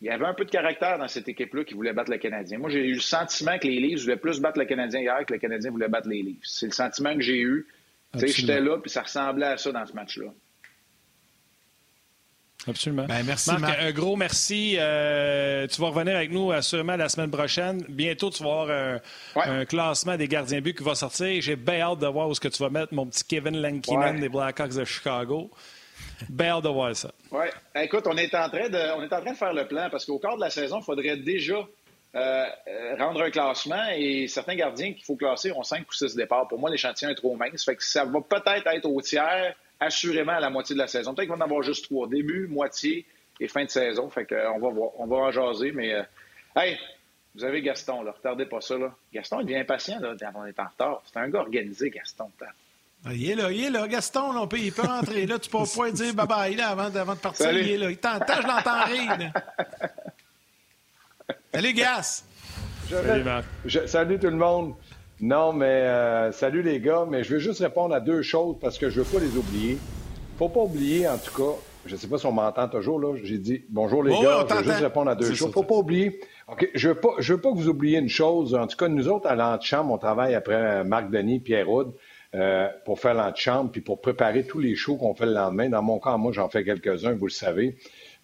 [0.00, 2.58] il y avait un peu de caractère dans cette équipe-là qui voulait battre le Canadien.
[2.58, 5.32] Moi, j'ai eu le sentiment que les Leafs voulaient plus battre le Canadien hier que
[5.32, 6.44] le Canadien voulait battre les Leafs.
[6.44, 7.66] C'est le sentiment que j'ai eu.
[8.12, 10.26] Tu sais, j'étais là, puis ça ressemblait à ça dans ce match-là.
[12.68, 13.04] Absolument.
[13.04, 14.76] Ben, merci, Marc, Un gros merci.
[14.78, 17.84] Euh, tu vas revenir avec nous assurément la semaine prochaine.
[17.88, 19.00] Bientôt, tu vas avoir
[19.36, 21.40] un, classement des gardiens buts qui va sortir.
[21.42, 24.20] J'ai bien hâte de voir où ce que tu vas mettre mon petit Kevin Lankinen
[24.20, 25.50] des Blackhawks de Chicago.
[26.28, 27.10] Bien hâte de voir ça.
[27.30, 27.46] Oui.
[27.74, 30.04] Écoute, on est, en train de, on est en train de faire le plan parce
[30.04, 31.66] qu'au cours de la saison, il faudrait déjà
[32.14, 36.14] euh, euh, rendre un classement et certains gardiens qu'il faut classer ont 5 ou 6
[36.14, 36.48] départs.
[36.48, 37.64] Pour moi, l'échantillon est trop mince.
[37.64, 39.54] Fait que ça va peut-être être au tiers
[39.84, 41.14] assurément à la moitié de la saison.
[41.14, 42.08] Peut-être qu'il va en avoir juste trois.
[42.08, 43.06] Début, moitié
[43.40, 44.10] et fin de saison.
[44.10, 44.90] Fait que, on va voir.
[44.98, 45.94] On va en jaser, mais...
[45.94, 46.02] Euh,
[46.56, 46.78] hey,
[47.34, 48.12] vous avez Gaston, là.
[48.12, 48.94] Retardez pas ça, là.
[49.12, 51.02] Gaston, il devient impatient, là, on est en retard.
[51.06, 52.30] C'est un gars organisé, Gaston.
[53.06, 55.26] Ah, il est là, il est là, Gaston, là, il peut rentrer.
[55.26, 57.52] Là, tu peux pas dire bye-bye là, avant, avant, de partir.
[57.52, 57.90] Il est là.
[57.90, 59.32] Il t'entend, je l'entends rire.
[61.52, 62.24] Salut, Gas!
[62.88, 63.44] Salut, Marc.
[63.86, 64.74] salut tout le monde.
[65.20, 68.78] Non, mais euh, salut les gars, mais je veux juste répondre à deux choses parce
[68.78, 69.78] que je veux pas les oublier.
[70.38, 71.56] Faut pas oublier, en tout cas,
[71.86, 74.64] je sais pas si on m'entend toujours, là, j'ai dit bonjour les gars, je veux
[74.64, 75.52] juste répondre à deux choses.
[75.52, 78.54] Faut pas oublier, OK, je veux pas, je veux pas que vous oubliez une chose,
[78.54, 81.92] en tout cas, nous autres, à l'antichambre, on travaille après euh, Marc Denis, Pierre Houd,
[82.34, 85.68] euh, pour faire l'antichambre, puis pour préparer tous les shows qu'on fait le lendemain.
[85.68, 87.76] Dans mon cas, moi, j'en fais quelques-uns, vous le savez.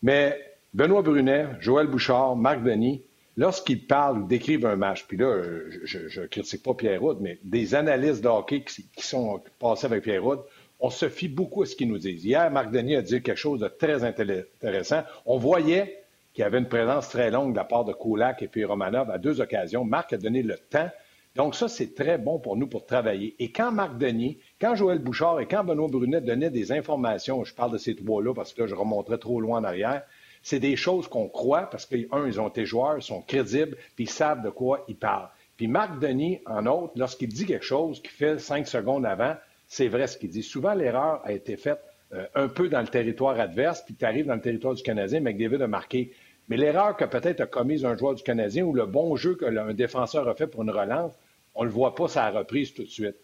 [0.03, 0.36] Mais
[0.74, 3.05] Benoît Brunet, Joël Bouchard, Marc Denis,
[3.41, 5.43] lorsqu'ils parlent ou décrivent un match, puis là,
[5.84, 10.05] je ne critique pas Pierre Roud, mais des analystes de hockey qui, sont passés avec
[10.05, 10.41] Pierre Roud,
[10.78, 12.22] on se fie beaucoup à ce qu'ils nous disent.
[12.22, 15.05] Hier, Marc Denis a dit quelque chose de très intéressant.
[15.24, 18.49] On voyait qu'il y avait une présence très longue de la part de Koulak et
[18.49, 19.84] puis Romanov à deux occasions.
[19.84, 20.91] Marc a donné le temps.
[21.34, 23.36] Donc ça, c'est très bon pour nous pour travailler.
[23.38, 27.55] Et quand Marc Denis, quand Joël Bouchard et quand Benoît Brunet donnaient des informations, je
[27.55, 30.03] parle de ces trois-là parce que là, je remonterais trop loin en arrière,
[30.43, 34.05] c'est des choses qu'on croit parce qu'un, ils ont été joueurs, ils sont crédibles, puis
[34.05, 35.28] ils savent de quoi ils parlent.
[35.57, 39.34] Puis Marc Denis, en autre, lorsqu'il dit quelque chose qui fait cinq secondes avant,
[39.66, 40.43] c'est vrai ce qu'il dit.
[40.43, 41.80] Souvent, l'erreur a été faite
[42.12, 45.20] euh, un peu dans le territoire adverse, puis tu arrives dans le territoire du Canadien,
[45.20, 46.12] McDavid a marqué.
[46.49, 49.72] Mais l'erreur que peut-être a commise un joueur du Canadien ou le bon jeu qu'un
[49.72, 51.12] défenseur a fait pour une relance,
[51.55, 53.16] on ne le voit pas sa reprise tout de suite.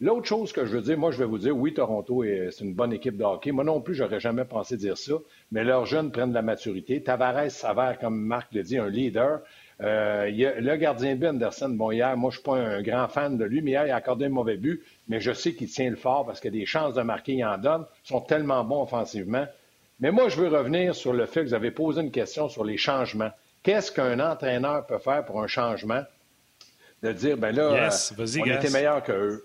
[0.00, 2.74] L'autre chose que je veux dire, moi, je vais vous dire, oui, Toronto, c'est une
[2.74, 3.50] bonne équipe de hockey.
[3.50, 5.14] Moi non plus, j'aurais jamais pensé dire ça,
[5.50, 7.02] mais leurs jeunes prennent de la maturité.
[7.02, 9.40] Tavares s'avère, comme Marc le dit, un leader.
[9.80, 12.80] Euh, il y a le gardien B, Anderson, bon, hier, moi, je suis pas un
[12.80, 15.54] grand fan de lui, mais hier, il a accordé un mauvais but, mais je sais
[15.54, 17.84] qu'il tient le fort parce que des chances de marquer, il en donne.
[18.04, 19.46] Ils sont tellement bons offensivement.
[19.98, 22.64] Mais moi, je veux revenir sur le fait que vous avez posé une question sur
[22.64, 23.30] les changements.
[23.64, 26.02] Qu'est-ce qu'un entraîneur peut faire pour un changement?
[27.02, 29.44] De dire, ben là, euh, on était meilleur qu'eux.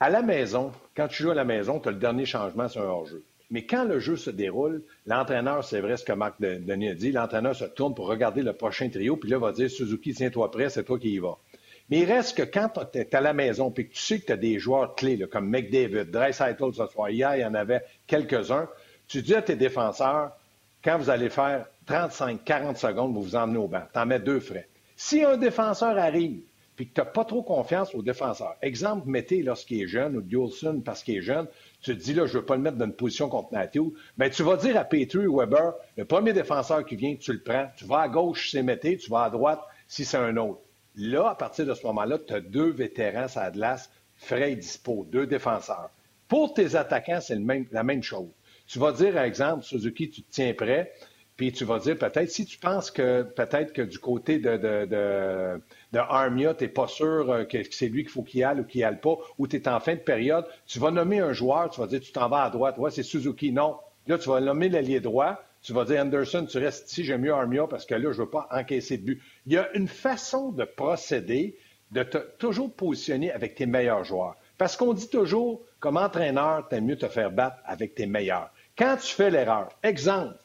[0.00, 2.82] À la maison, quand tu joues à la maison, tu as le dernier changement sur
[2.82, 3.22] un hors-jeu.
[3.50, 7.12] Mais quand le jeu se déroule, l'entraîneur, c'est vrai ce que Marc Denis a dit,
[7.12, 10.70] l'entraîneur se tourne pour regarder le prochain trio, puis là, va dire Suzuki, tiens-toi prêt,
[10.70, 11.38] c'est toi qui y vas.
[11.90, 14.26] Mais il reste que quand tu es à la maison, puis que tu sais que
[14.26, 17.82] tu as des joueurs clés, comme McDavid, Dreisaitl ce soir, hier, il y en avait
[18.06, 18.68] quelques-uns,
[19.06, 20.32] tu dis à tes défenseurs,
[20.82, 23.82] quand vous allez faire 35, 40 secondes, vous vous emmenez au banc.
[23.92, 24.68] Tu en mets deux frais.
[24.96, 26.40] Si un défenseur arrive
[26.76, 28.56] puis que tu n'as pas trop confiance au défenseur.
[28.62, 31.46] Exemple, mettez lorsqu'il est jeune, ou Diolson parce qu'il est jeune,
[31.80, 33.92] tu te dis là, je ne veux pas le mettre dans une position contre Matthew,
[34.18, 37.68] bien, tu vas dire à Petrie Weber, le premier défenseur qui vient, tu le prends,
[37.76, 40.60] tu vas à gauche si c'est Mété, tu vas à droite si c'est un autre.
[40.96, 45.06] Là, à partir de ce moment-là, tu as deux vétérans à glace, frais et dispo,
[45.10, 45.90] deux défenseurs.
[46.28, 47.38] Pour tes attaquants, c'est
[47.70, 48.28] la même chose.
[48.66, 50.92] Tu vas dire, par exemple, Suzuki, tu te tiens prêt,
[51.36, 54.86] Puis tu vas dire peut-être, si tu penses que peut-être que du côté de, de,
[54.86, 55.60] de,
[55.92, 58.64] de Armia, tu n'es pas sûr euh, que c'est lui qu'il faut qu'il aille ou
[58.64, 61.70] qu'il aille pas, ou tu es en fin de période, tu vas nommer un joueur,
[61.70, 62.78] tu vas dire tu t'en vas à droite.
[62.78, 63.50] Ouais, c'est Suzuki.
[63.50, 63.78] Non.
[64.06, 65.42] Là, tu vas nommer l'allié droit.
[65.62, 68.24] Tu vas dire Anderson, tu restes ici, j'aime mieux Armia parce que là, je ne
[68.24, 69.22] veux pas encaisser de but.
[69.46, 71.56] Il y a une façon de procéder,
[71.90, 74.36] de te toujours positionner avec tes meilleurs joueurs.
[74.58, 78.50] Parce qu'on dit toujours, comme entraîneur, tu mieux te faire battre avec tes meilleurs.
[78.76, 80.36] Quand tu fais l'erreur, exemple,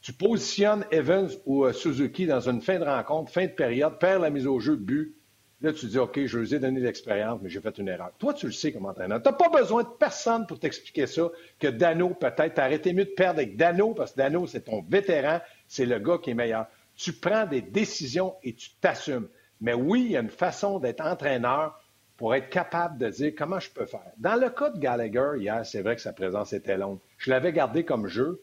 [0.00, 4.20] tu positionnes Evans ou euh, Suzuki dans une fin de rencontre, fin de période, perds
[4.20, 5.14] la mise au jeu, but.
[5.60, 8.12] Là, tu dis, OK, je vous ai donné l'expérience, mais j'ai fait une erreur.
[8.18, 9.20] Toi, tu le sais comme entraîneur.
[9.20, 11.28] Tu n'as pas besoin de personne pour t'expliquer ça,
[11.58, 15.40] que Dano, peut-être, arrêté mieux de perdre avec Dano, parce que Dano, c'est ton vétéran,
[15.66, 16.66] c'est le gars qui est meilleur.
[16.94, 19.28] Tu prends des décisions et tu t'assumes.
[19.60, 21.82] Mais oui, il y a une façon d'être entraîneur
[22.16, 24.12] pour être capable de dire comment je peux faire.
[24.16, 26.98] Dans le cas de Gallagher, hier, c'est vrai que sa présence était longue.
[27.16, 28.40] Je l'avais gardé comme jeu,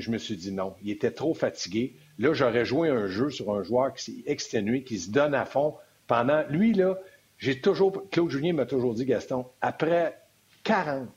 [0.00, 1.96] je me suis dit non, il était trop fatigué.
[2.18, 5.44] Là, j'aurais joué un jeu sur un joueur qui s'est exténué, qui se donne à
[5.44, 5.74] fond
[6.06, 6.44] pendant.
[6.48, 6.98] Lui, là,
[7.38, 8.08] j'ai toujours.
[8.10, 10.18] Claude Julien m'a toujours dit, Gaston, après
[10.64, 11.08] 40,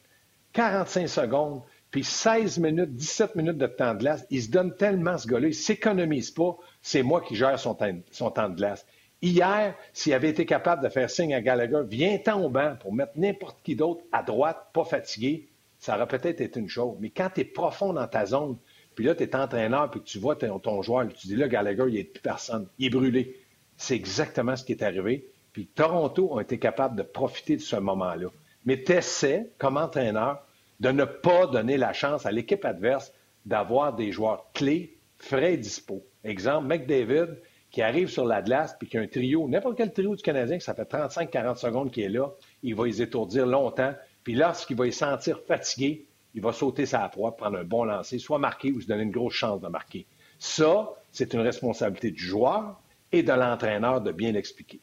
[0.53, 1.61] 45 secondes,
[1.91, 5.47] puis 16 minutes, 17 minutes de temps de glace, il se donne tellement ce gars-là,
[5.47, 6.57] il ne s'économise pas.
[6.81, 8.85] C'est moi qui gère son temps, de glace.
[9.21, 13.13] Hier, s'il avait été capable de faire signe à Gallagher, viens-t'en au banc pour mettre
[13.17, 15.49] n'importe qui d'autre à droite, pas fatigué,
[15.79, 16.95] ça aurait peut-être été une chose.
[16.99, 18.57] Mais quand tu es profond dans ta zone,
[18.99, 21.93] puis là, tu es entraîneur, puis tu vois ton, joueur, tu dis là, Gallagher, il
[21.93, 22.67] n'y a plus personne.
[22.79, 23.39] Il est brûlé.
[23.77, 25.25] C'est exactement ce qui est arrivé.
[25.53, 28.27] Puis Toronto a été capable de profiter de ce moment-là.
[28.65, 30.45] Mais tu essaies, comme entraîneur,
[30.81, 33.13] de ne pas donner la chance à l'équipe adverse
[33.45, 36.05] d'avoir des joueurs clés, frais et dispo.
[36.25, 37.37] Exemple, McDavid,
[37.71, 40.57] qui arrive sur la glace, puis qui a un trio, n'importe quel trio du Canadien,
[40.57, 42.33] que ça fait 35-40 secondes qu'il est là,
[42.63, 43.93] il va les étourdir longtemps.
[44.25, 48.19] Puis lorsqu'il va les sentir fatigués, il va sauter sa proie, prendre un bon lancer,
[48.19, 50.05] soit marquer ou se donner une grosse chance de marquer.
[50.37, 52.79] Ça, c'est une responsabilité du joueur
[53.11, 54.79] et de l'entraîneur de bien l'expliquer.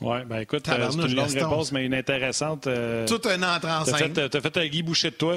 [0.00, 2.66] Oui, ben écoute, euh, c'est une longue réponse, mais une intéressante.
[2.66, 4.12] Euh, Tout un entrée en scène.
[4.12, 5.36] Tu as fait un Guy Boucher de toi.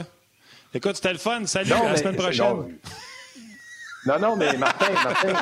[0.74, 1.46] Écoute, c'était le fun.
[1.46, 2.78] Salut, à la semaine prochaine.
[4.06, 5.34] Non, non, mais Martin, Martin,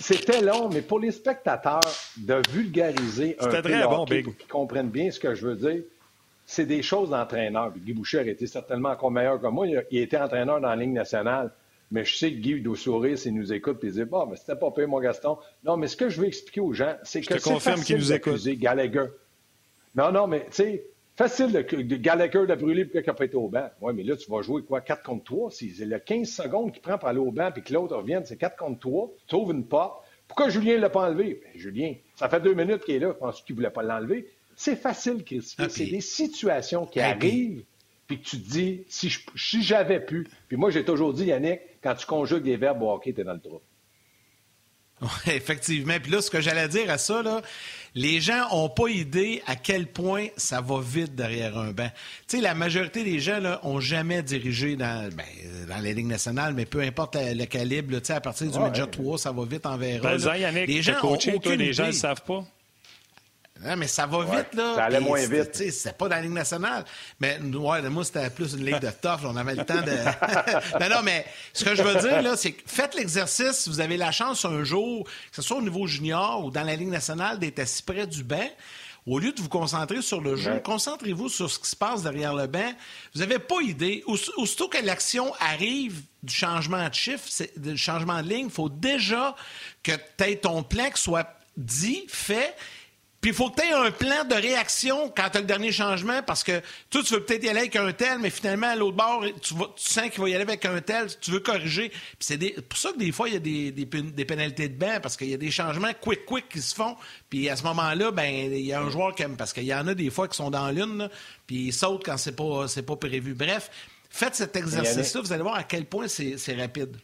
[0.00, 1.80] c'était long, mais pour les spectateurs,
[2.16, 5.82] de vulgariser un peu bon, qu'ils comprennent bien ce que je veux dire,
[6.48, 7.74] c'est des choses d'entraîneur.
[7.76, 9.66] Guy Boucher a été certainement encore meilleur que moi.
[9.66, 11.52] Il a, été entraîneur dans la Ligue nationale.
[11.90, 14.56] Mais je sais que Guy doit sourire s'il nous écoute et dire Bon, mais c'était
[14.56, 15.36] pas payé, mon Gaston.
[15.62, 19.08] Non, mais ce que je veux expliquer aux gens, c'est que c'est facile d'accuser Gallagher.
[19.94, 20.86] Non, non, mais tu sais,
[21.16, 23.68] facile de, de Gallagher de brûler pour qu'il n'a pas été au banc.
[23.82, 24.80] Oui, mais là, tu vas jouer quoi?
[24.80, 27.74] 4 contre 3 C'est le 15 secondes qu'il prend pour aller au banc puis que
[27.74, 29.10] l'autre revienne, c'est 4 contre 3.
[29.26, 30.02] Tu ouvres une porte.
[30.26, 31.42] Pourquoi Julien ne l'a pas enlevé?
[31.44, 33.12] Ben, Julien, ça fait deux minutes qu'il est là.
[33.12, 34.30] Penses-tu qu'il ne voulait pas l'enlever?
[34.58, 35.54] C'est facile, Chris.
[35.56, 37.62] Ah, c'est des situations qui ah, arrivent,
[38.08, 40.26] puis que tu te dis, si, si j'avais pu.
[40.48, 43.34] Puis moi, j'ai toujours dit, Yannick, quand tu conjugues des verbes au hockey, t'es dans
[43.34, 43.60] le trou.
[45.00, 45.94] Oui, effectivement.
[46.02, 47.40] Puis là, ce que j'allais dire à ça, là,
[47.94, 51.88] les gens n'ont pas idée à quel point ça va vite derrière un banc.
[52.26, 56.52] Tu sais, la majorité des gens n'ont jamais dirigé dans, ben, dans les ligues nationales,
[56.54, 60.04] mais peu importe le, calibre, là, à partir du Major 3, ça va vite envers
[60.04, 60.64] eux.
[60.66, 62.44] les gens coaché, toi, les gens ne savent pas.
[63.64, 64.74] Non, mais ça va vite, là.
[64.76, 65.70] Ça allait moins vite.
[65.72, 66.84] C'est pas dans la Ligue nationale.
[67.20, 69.20] Mais ouais, moi, c'était plus une ligue de tough.
[69.24, 70.80] On avait le temps de.
[70.80, 73.80] non, non, mais ce que je veux dire, là, c'est que faites l'exercice si vous
[73.80, 76.88] avez la chance un jour, que ce soit au niveau junior ou dans la Ligue
[76.88, 78.48] nationale, d'être assis près du banc.
[79.06, 82.34] Au lieu de vous concentrer sur le jeu, concentrez-vous sur ce qui se passe derrière
[82.34, 82.72] le banc.
[83.14, 84.04] Vous n'avez pas idée.
[84.06, 87.24] Aussitôt que l'action arrive du changement de chiffre,
[87.56, 89.34] du changement de ligne, il faut déjà
[89.82, 89.92] que
[90.34, 92.54] ton plan soit dit, fait,
[93.28, 95.70] puis il faut que tu aies un plan de réaction quand tu as le dernier
[95.70, 98.74] changement, parce que toi, tu veux peut-être y aller avec un tel, mais finalement, à
[98.74, 101.90] l'autre bord, tu, sens qu'il va y aller avec un tel, tu veux corriger.
[101.90, 104.98] Puis c'est pour ça que des fois, il y a des, des, pénalités de bain,
[105.00, 106.96] parce qu'il y a des changements quick-quick qui se font.
[107.28, 109.74] Puis à ce moment-là, ben il y a un joueur qui aime, parce qu'il y
[109.74, 111.10] en a des fois qui sont dans l'une,
[111.46, 113.34] puis ils sautent quand c'est pas, pas prévu.
[113.34, 113.70] Bref,
[114.08, 116.96] faites cet exercice-là, vous allez voir à quel point c'est rapide.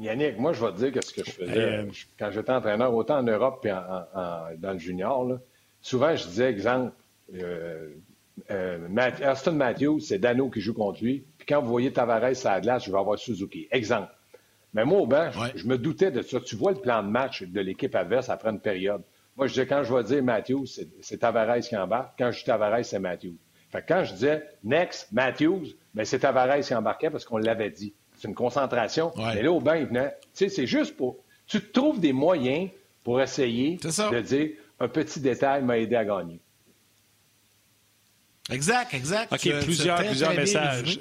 [0.00, 1.86] Yannick, moi, je vais te dire que ce que je faisais euh,
[2.18, 5.38] quand j'étais entraîneur, autant en Europe et dans le junior.
[5.80, 6.92] souvent, je disais, exemple,
[7.34, 7.94] euh,
[8.50, 11.24] euh, Aston Matthews, c'est Dano qui joue contre lui.
[11.38, 13.68] Puis quand vous voyez Tavares à la glace, je vais avoir Suzuki.
[13.70, 14.12] Exemple.
[14.74, 16.40] Mais moi, au banc, je, me doutais de ça.
[16.40, 19.02] Tu vois le plan de match de l'équipe adverse après une période.
[19.36, 20.66] Moi, je disais, quand je vais dire Matthews,
[21.00, 22.18] c'est Tavares qui embarque.
[22.18, 23.36] Quand je dis Tavares, c'est Matthews.
[23.70, 27.94] Fait quand je disais next, Matthews, ben c'est Tavares qui embarquait parce qu'on l'avait dit.
[28.18, 29.12] C'est une concentration.
[29.16, 30.14] Mais là, au bain, il venait.
[30.34, 31.16] Tu sais, c'est juste pour.
[31.46, 32.68] Tu trouves des moyens
[33.04, 34.50] pour essayer de dire
[34.80, 36.40] un petit détail m'a aidé à gagner.
[38.50, 39.32] Exact, exact.
[39.32, 41.00] OK, plusieurs, plusieurs messages.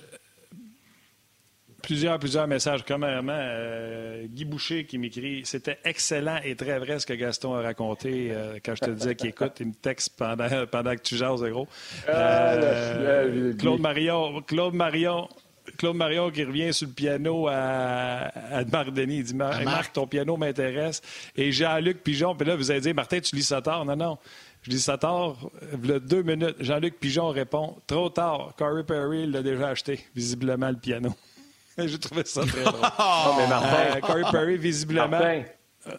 [1.83, 2.83] Plusieurs, plusieurs messages.
[2.83, 7.61] Premièrement, euh, Guy Boucher qui m'écrit C'était excellent et très vrai ce que Gaston a
[7.61, 9.53] raconté euh, quand je te disais qu'il écoute.
[9.61, 11.67] Il me texte pendant, pendant que tu jases, gros.
[12.07, 15.29] Ah, euh, Claude Marion, Claude Marion.
[15.77, 19.17] Claude Marion qui revient sur le piano à, à Marc Denis.
[19.17, 21.01] Il dit Marc, ton piano m'intéresse.
[21.35, 23.85] Et Jean-Luc Pigeon, puis là, vous allez dire Martin, tu lis ça tard?
[23.85, 24.17] Non, non.
[24.63, 25.37] Je dis ça tard,
[25.81, 26.55] il y a deux minutes.
[26.59, 28.53] Jean-Luc Pigeon répond Trop tard.
[28.57, 31.13] Corey Perry l'a déjà acheté, visiblement, le piano.
[31.77, 32.81] J'ai trouvé ça très drôle.
[32.99, 33.95] oh, mais Martin.
[33.95, 35.07] Euh, Corey Perry, visiblement.
[35.07, 35.43] Martin.
[35.87, 35.91] Euh,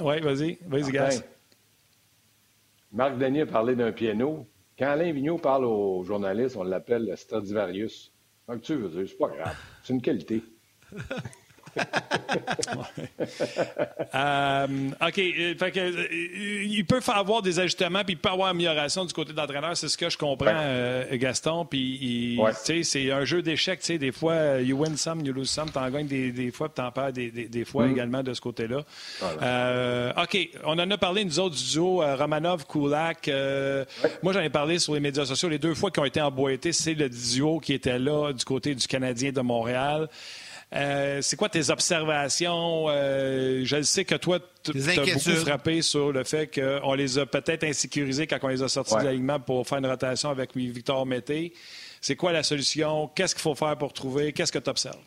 [0.00, 0.58] oui, vas-y.
[0.66, 1.22] Vas-y, Gas.
[2.92, 4.46] Marc Denis a parlé d'un piano.
[4.78, 8.13] Quand Alain Vigneault parle aux journalistes, on l'appelle le Stradivarius.
[8.48, 9.56] Donc, tu veux dire, c'est pas grave.
[9.82, 10.42] C'est une qualité.
[14.14, 14.66] Euh,
[15.02, 15.18] OK.
[15.18, 19.12] Euh, fait que, euh, il peut avoir des ajustements, puis il peut avoir amélioration du
[19.12, 19.76] côté de l'entraîneur.
[19.76, 20.52] C'est ce que je comprends,
[21.12, 21.64] Gaston.
[21.64, 22.40] Puis,
[22.82, 23.80] c'est un jeu d'échecs.
[23.98, 25.70] Des fois, you win some, you lose some.
[25.70, 27.92] T'en gagnes des, des fois, puis t'en perds des, des, fois mm.
[27.92, 28.84] également de ce côté-là.
[30.22, 30.48] OK.
[30.64, 33.30] On en a parlé, nous autres, du duo Romanov-Kulak.
[34.22, 35.48] Moi, j'en ai parlé sur les médias sociaux.
[35.48, 38.74] Les deux fois qui ont été emboîtés, c'est le duo qui était là du côté
[38.74, 40.08] du Canadien de Montréal.
[40.72, 42.86] Euh, c'est quoi tes observations?
[42.88, 47.26] Euh, je sais que toi, tu as beaucoup frappé sur le fait qu'on les a
[47.26, 51.06] peut-être insécurisés quand on les a sortis de l'alignement pour faire une rotation avec Victor
[51.06, 51.52] Mété.
[52.00, 53.08] C'est quoi la solution?
[53.14, 54.32] Qu'est-ce qu'il faut faire pour trouver?
[54.32, 54.98] Qu'est-ce que tu observes?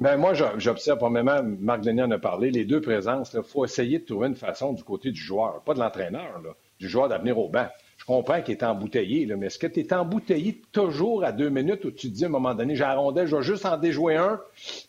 [0.00, 3.98] Ben moi, j'observe, premièrement, Marc Denis en a parlé, les deux présences, il faut essayer
[3.98, 6.40] de trouver une façon du côté du joueur, pas de l'entraîneur,
[6.78, 7.68] du joueur d'avenir au banc.
[8.00, 11.50] Je comprends qu'il est embouteillé, là, mais est-ce que tu es embouteillé toujours à deux
[11.50, 14.16] minutes où tu te dis à un moment donné, rondelle, je vais juste en déjouer
[14.16, 14.40] un,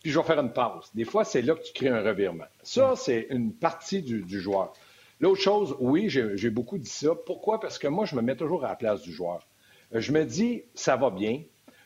[0.01, 0.89] puis je vais faire une pause.
[0.95, 2.45] Des fois, c'est là que tu crées un revirement.
[2.63, 4.71] Ça, c'est une partie du, joueur.
[5.19, 7.09] L'autre chose, oui, j'ai beaucoup dit ça.
[7.25, 7.59] Pourquoi?
[7.59, 9.45] Parce que moi, je me mets toujours à la place du joueur.
[9.93, 11.41] Euh, je me dis, ça va bien,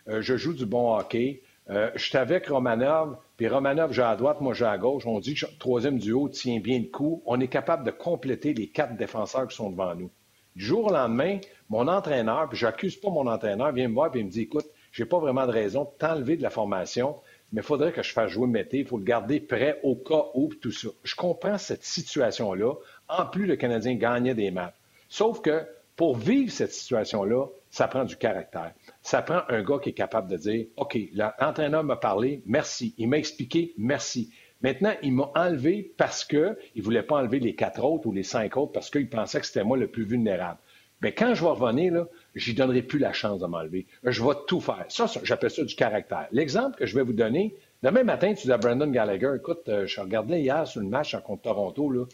[0.07, 4.15] euh, je joue du bon hockey, euh, je suis avec Romanov, puis Romanov, j'ai à
[4.15, 5.07] droite, moi j'ai à gauche.
[5.07, 7.23] On dit que le troisième duo tient bien le coup.
[7.25, 10.11] On est capable de compléter les quatre défenseurs qui sont devant nous.
[10.55, 11.39] Du jour au lendemain,
[11.69, 15.05] mon entraîneur, puis j'accuse pas mon entraîneur, vient me voir et me dit Écoute, j'ai
[15.05, 17.15] pas vraiment de raison de t'enlever de la formation,
[17.51, 20.25] mais il faudrait que je fasse jouer Mété, il faut le garder prêt au cas
[20.33, 20.87] où, tout ça.
[21.03, 22.73] Je comprends cette situation-là.
[23.09, 24.75] En plus, le Canadien gagnait des matchs.
[25.09, 28.73] Sauf que pour vivre cette situation-là, ça prend du caractère.
[29.01, 32.95] Ça prend un gars qui est capable de dire OK, l'entraîneur m'a parlé, merci.
[32.97, 34.31] Il m'a expliqué, merci.
[34.65, 38.23] Maintenant, il m'a enlevé parce qu'il ne voulait pas enlever les quatre autres ou les
[38.23, 40.57] cinq autres parce qu'il pensait que c'était moi le plus vulnérable.
[41.03, 43.85] Mais quand je vais revenir, là, lui donnerai plus la chance de m'enlever.
[44.03, 44.83] Je vais tout faire.
[44.89, 46.27] Ça, j'appelle ça du caractère.
[46.31, 47.53] L'exemple que je vais vous donner,
[47.83, 51.15] demain matin, tu dis à Brandon Gallagher, écoute, euh, je regardais hier sur le match
[51.17, 52.07] contre Toronto,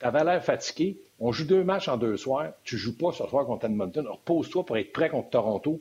[0.00, 0.96] tu avais l'air fatigué.
[1.20, 2.52] On joue deux matchs en deux soirs.
[2.64, 4.06] Tu joues pas ce soir contre Edmonton.
[4.08, 5.78] Repose-toi pour être prêt contre Toronto.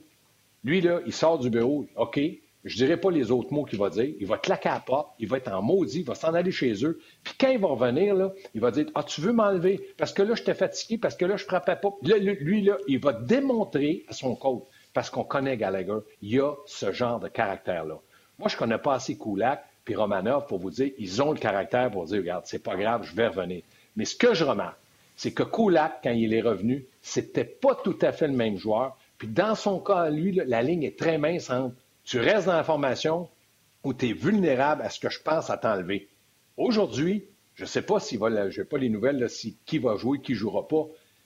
[0.66, 1.86] Lui, là, il sort du bureau.
[1.96, 2.20] OK,
[2.68, 4.13] je ne dirai pas les autres mots qu'il va dire.
[4.20, 6.86] Il va claquer à la il va être en maudit, il va s'en aller chez
[6.86, 6.99] eux.
[7.24, 9.93] Puis quand il va revenir, là, il va dire Ah, tu veux m'enlever?
[9.97, 11.89] Parce que là, je t'ai fatigué, parce que là, je ne frappais pas.
[12.01, 14.63] lui, là, il va démontrer à son coach,
[14.93, 17.99] parce qu'on connaît Gallagher, il y a ce genre de caractère-là.
[18.39, 21.39] Moi, je ne connais pas assez Kulak puis Romanov pour vous dire ils ont le
[21.39, 23.63] caractère pour dire Regarde, c'est pas grave, je vais revenir.
[23.95, 24.78] Mais ce que je remarque,
[25.15, 28.97] c'est que Kulak, quand il est revenu, c'était pas tout à fait le même joueur.
[29.18, 31.74] Puis dans son cas, lui, la ligne est très mince entre
[32.08, 33.30] tu restes dans la formation
[33.84, 36.08] où tu es vulnérable à ce que je pense à t'enlever.
[36.55, 39.97] Aujourd'hui, je ne sais pas s'il va, je n'ai pas les nouvelles, si, qui va
[39.97, 40.86] jouer, qui ne jouera pas.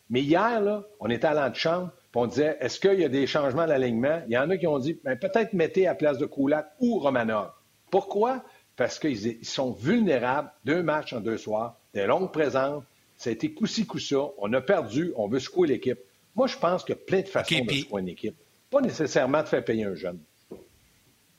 [0.09, 3.67] Mais hier, là, on était à l'antichambre, on disait, est-ce qu'il y a des changements
[3.67, 4.23] d'alignement?
[4.27, 6.97] Il y en a qui ont dit, ben, peut-être mettez à place de Koulak ou
[6.97, 7.51] Romanov.
[7.91, 8.43] Pourquoi?
[8.75, 12.84] Parce qu'ils sont vulnérables, deux matchs en deux soirs, des longues présences,
[13.17, 15.99] ça a été coup-ci, coup-ça, on a perdu, on veut secouer l'équipe.
[16.36, 18.36] Moi, je pense qu'il y a plein de façons de secouer une équipe.
[18.71, 20.19] Pas nécessairement de faire payer un jeune.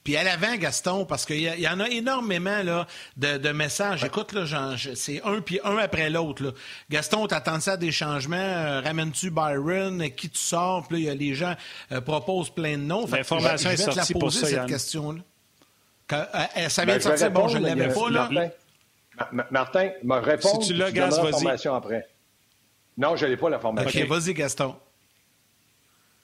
[0.05, 2.87] Puis à l'avant, Gaston, parce qu'il y, en a énormément là,
[3.17, 4.03] de, messages.
[4.03, 6.55] Écoute, là, c'est un puis un après l'autre.
[6.91, 8.37] Gaston, t'attends ça des changements?
[8.37, 10.11] Euh, ramènes-tu Byron?
[10.11, 10.89] Qui tu sors?
[10.89, 11.55] Puis là, les gens
[11.93, 13.07] euh, proposent plein de noms.
[13.07, 15.21] L'information est sortie pour ça, cette question-là.
[16.13, 17.31] Euh, ça vient ben, de sortir.
[17.31, 18.29] Bon, je ne l'avais pas, là.
[19.31, 20.65] Martin, Martin m'a répondu.
[20.65, 21.69] Si tu l'as, Gas, vas-y.
[21.69, 22.09] après.
[22.97, 24.01] Non, je n'ai pas la formation.
[24.01, 24.75] OK, vas-y, Gaston.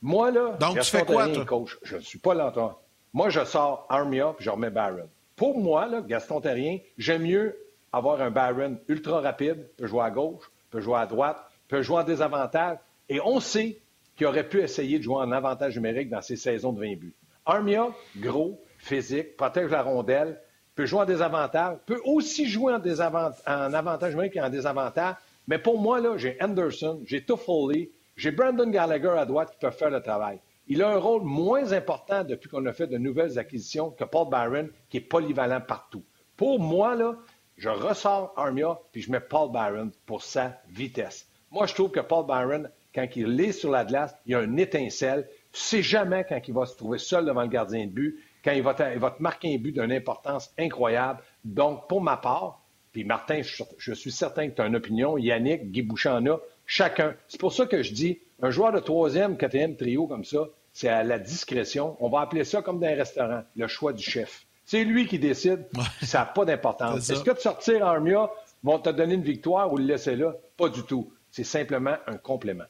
[0.02, 1.44] Moi, là, Donc, tu fais quoi, toi?
[1.44, 1.78] Coach.
[1.82, 2.78] Je ne suis pas l'entraîneur.
[3.12, 5.08] Moi, je sors Armia puis je remets Barron.
[5.36, 7.56] Pour moi, Gaston Terrien, j'aime mieux
[7.92, 11.38] avoir un Barron ultra rapide, peut jouer à gauche, peut jouer à droite,
[11.68, 12.78] peut jouer en désavantage.
[13.08, 13.78] Et on sait
[14.16, 17.14] qu'il aurait pu essayer de jouer en avantage numérique dans ses saisons de 20 buts.
[17.46, 20.38] Armia, gros, physique, protège la rondelle,
[20.74, 25.14] peut jouer en désavantage, peut aussi jouer en, en avantage numérique et en désavantage.
[25.46, 29.76] Mais pour moi, là, j'ai Anderson, j'ai Toffoli, j'ai Brandon Gallagher à droite qui peuvent
[29.76, 30.40] faire le travail.
[30.70, 34.28] Il a un rôle moins important depuis qu'on a fait de nouvelles acquisitions que Paul
[34.28, 36.04] Byron, qui est polyvalent partout.
[36.36, 37.16] Pour moi, là,
[37.56, 41.26] je ressors Armia puis je mets Paul Byron pour sa vitesse.
[41.50, 44.58] Moi, je trouve que Paul Byron, quand il est sur la glace, il a une
[44.58, 45.26] étincelle.
[45.52, 48.62] Tu jamais quand il va se trouver seul devant le gardien de but, quand il
[48.62, 51.22] va te, marquer un but d'une importance incroyable.
[51.44, 52.62] Donc, pour ma part,
[52.92, 57.14] puis Martin, je, suis certain que tu as une opinion, Yannick, Guy Bouchard a, chacun.
[57.28, 60.48] C'est pour ça que je dis, un joueur de troisième, quatrième trio comme ça,
[60.78, 61.96] c'est à la discrétion.
[61.98, 64.46] On va appeler ça comme dans un restaurant, le choix du chef.
[64.64, 65.66] C'est lui qui décide,
[66.02, 67.10] ça n'a pas d'importance.
[67.10, 68.30] Est-ce que de sortir Armia
[68.62, 70.34] vont te donner une victoire ou le laisser là?
[70.56, 71.12] Pas du tout.
[71.32, 72.66] C'est simplement un complément.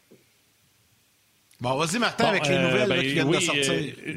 [1.61, 3.75] Bon, vas-y, Martin, avec les euh, nouvelles ben, qui viennent de sortir.
[3.75, 4.15] Euh,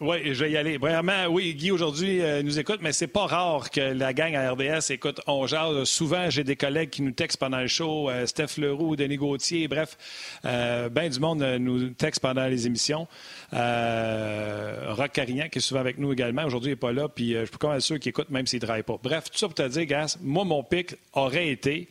[0.00, 0.78] oui, je vais y aller.
[0.78, 4.52] Vraiment, oui, Guy aujourd'hui euh, nous écoute, mais c'est pas rare que la gang à
[4.52, 5.82] RDS écoute On jase.
[5.84, 9.66] Souvent, j'ai des collègues qui nous textent pendant le show, euh, Steph Leroux, Denis Gauthier,
[9.66, 9.98] bref,
[10.44, 13.08] euh, ben du monde nous texte pendant les émissions.
[13.50, 17.46] Rock Carignan, qui est souvent avec nous également, aujourd'hui, il n'est pas là, puis je
[17.46, 19.00] suis pas mal sûr qu'il écoute même s'il ne travaille pas.
[19.02, 21.88] Bref, tout ça pour te dire, Gas, moi, mon pic aurait été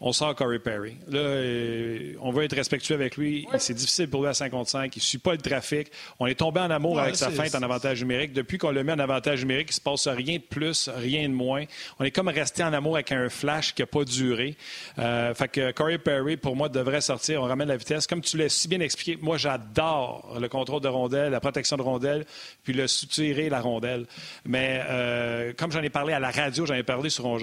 [0.00, 0.96] on sort Corey Perry.
[1.08, 3.46] Là, euh, on veut être respectueux avec lui.
[3.58, 4.94] C'est difficile pour lui à 55.
[4.94, 5.90] Il ne suit pas le trafic.
[6.18, 8.34] On est tombé en amour avec sa feinte en avantage numérique.
[8.34, 11.28] Depuis qu'on l'a mis en avantage numérique, il ne se passe rien de plus, rien
[11.28, 11.64] de moins.
[11.98, 14.56] On est comme resté en amour avec un flash qui n'a pas duré.
[14.98, 17.42] Euh, fait que Corey Perry, pour moi, devrait sortir.
[17.42, 18.06] On ramène la vitesse.
[18.06, 21.82] Comme tu l'as si bien expliqué, moi, j'adore le contrôle de rondelle, la protection de
[21.82, 22.26] rondelle,
[22.64, 24.06] puis le soutirer la rondelle.
[24.44, 27.36] Mais euh, comme j'en ai parlé à la radio, j'en ai parlé sur On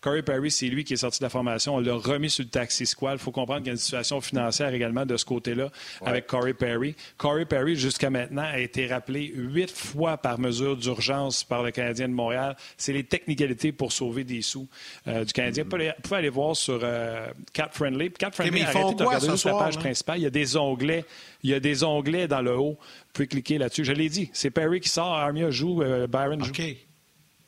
[0.00, 3.14] Corey Perry, c'est lui qui est sorti de la formation remis sur le taxi squad.
[3.14, 5.70] Il faut comprendre qu'il y a une situation financière également de ce côté-là
[6.04, 6.94] avec Corey Perry.
[7.16, 12.08] Corey Perry, jusqu'à maintenant, a été rappelé huit fois par mesure d'urgence par le Canadien
[12.08, 12.56] de Montréal.
[12.76, 14.68] C'est les technicalités pour sauver des sous
[15.08, 15.64] euh, du Canadien.
[15.64, 15.70] Vous
[16.02, 18.10] pouvez aller voir sur euh, Cap Friendly.
[18.12, 20.18] Cap Friendly, arrêtez de regarder sur la page principale.
[20.18, 21.04] Il y a des onglets.
[21.42, 22.76] Il y a des onglets dans le haut.
[22.78, 23.84] Vous pouvez cliquer là-dessus.
[23.84, 24.30] Je l'ai dit.
[24.32, 25.14] C'est Perry qui sort.
[25.14, 25.82] Armia joue.
[25.82, 26.50] Euh, Byron joue.
[26.50, 26.76] OK.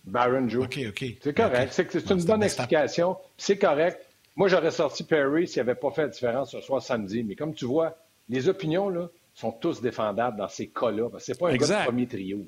[0.04, 0.64] Byron joue.
[0.64, 1.04] OK, OK.
[1.22, 1.72] C'est correct.
[1.72, 3.16] C'est une bonne explication.
[3.36, 4.00] C'est correct.
[4.36, 7.22] Moi, j'aurais sorti Perry s'il n'avait pas fait la différence ce soir samedi.
[7.22, 7.96] Mais comme tu vois,
[8.28, 11.08] les opinions là, sont tous défendables dans ces cas-là.
[11.18, 12.38] Ce n'est pas un gars de premier trio.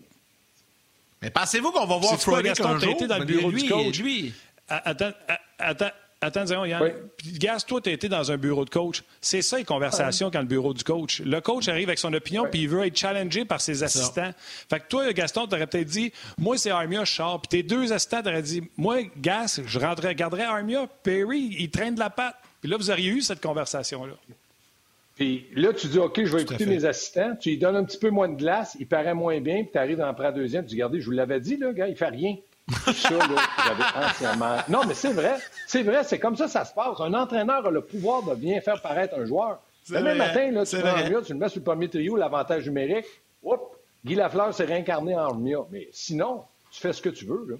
[1.22, 3.06] Mais pensez-vous qu'on va voir Frolic un jour?
[3.06, 4.00] dans le bureau du coach.
[4.00, 4.34] Lui...
[4.68, 5.12] Attends,
[5.58, 5.90] attends,
[6.24, 6.82] Attends, Yann.
[6.82, 7.48] Oui.
[7.66, 9.02] toi, tu as été dans un bureau de coach.
[9.20, 11.20] C'est ça, les conversations quand le bureau du coach.
[11.20, 14.30] Le coach arrive avec son opinion, puis il veut être challengé par ses assistants.
[14.70, 17.40] Fait que toi, Gaston, tu aurais peut-être dit Moi, c'est Armia, je sors.
[17.40, 20.86] Puis tes deux assistants auraient dit Moi, Gas, je rentrerais, garderais Armia.
[21.02, 22.36] Perry, il traîne de la patte.
[22.60, 24.14] Puis là, vous auriez eu cette conversation-là.
[25.16, 27.36] Puis là, tu dis, OK, je vais écouter mes assistants.
[27.36, 29.78] Tu lui donnes un petit peu moins de glace, il paraît moins bien, puis tu
[29.78, 32.08] arrives dans le deuxième, tu dis, regardez, je vous l'avais dit, là, gars, il fait
[32.08, 32.36] rien.
[32.68, 33.26] Ça, là,
[33.64, 34.56] j'avais entièrement.
[34.68, 35.36] Non, mais c'est vrai.
[35.66, 36.98] C'est vrai, c'est comme ça ça se passe.
[37.00, 39.60] Un entraîneur a le pouvoir de bien faire paraître un joueur.
[39.90, 42.66] Le même matin, là, tu prends Armia, tu le mets sur le premier trio, l'avantage
[42.66, 43.06] numérique.
[43.42, 43.60] Oups,
[44.04, 45.58] Guy Lafleur s'est réincarné en Armia.
[45.70, 47.44] Mais sinon, tu fais ce que tu veux.
[47.48, 47.56] Là.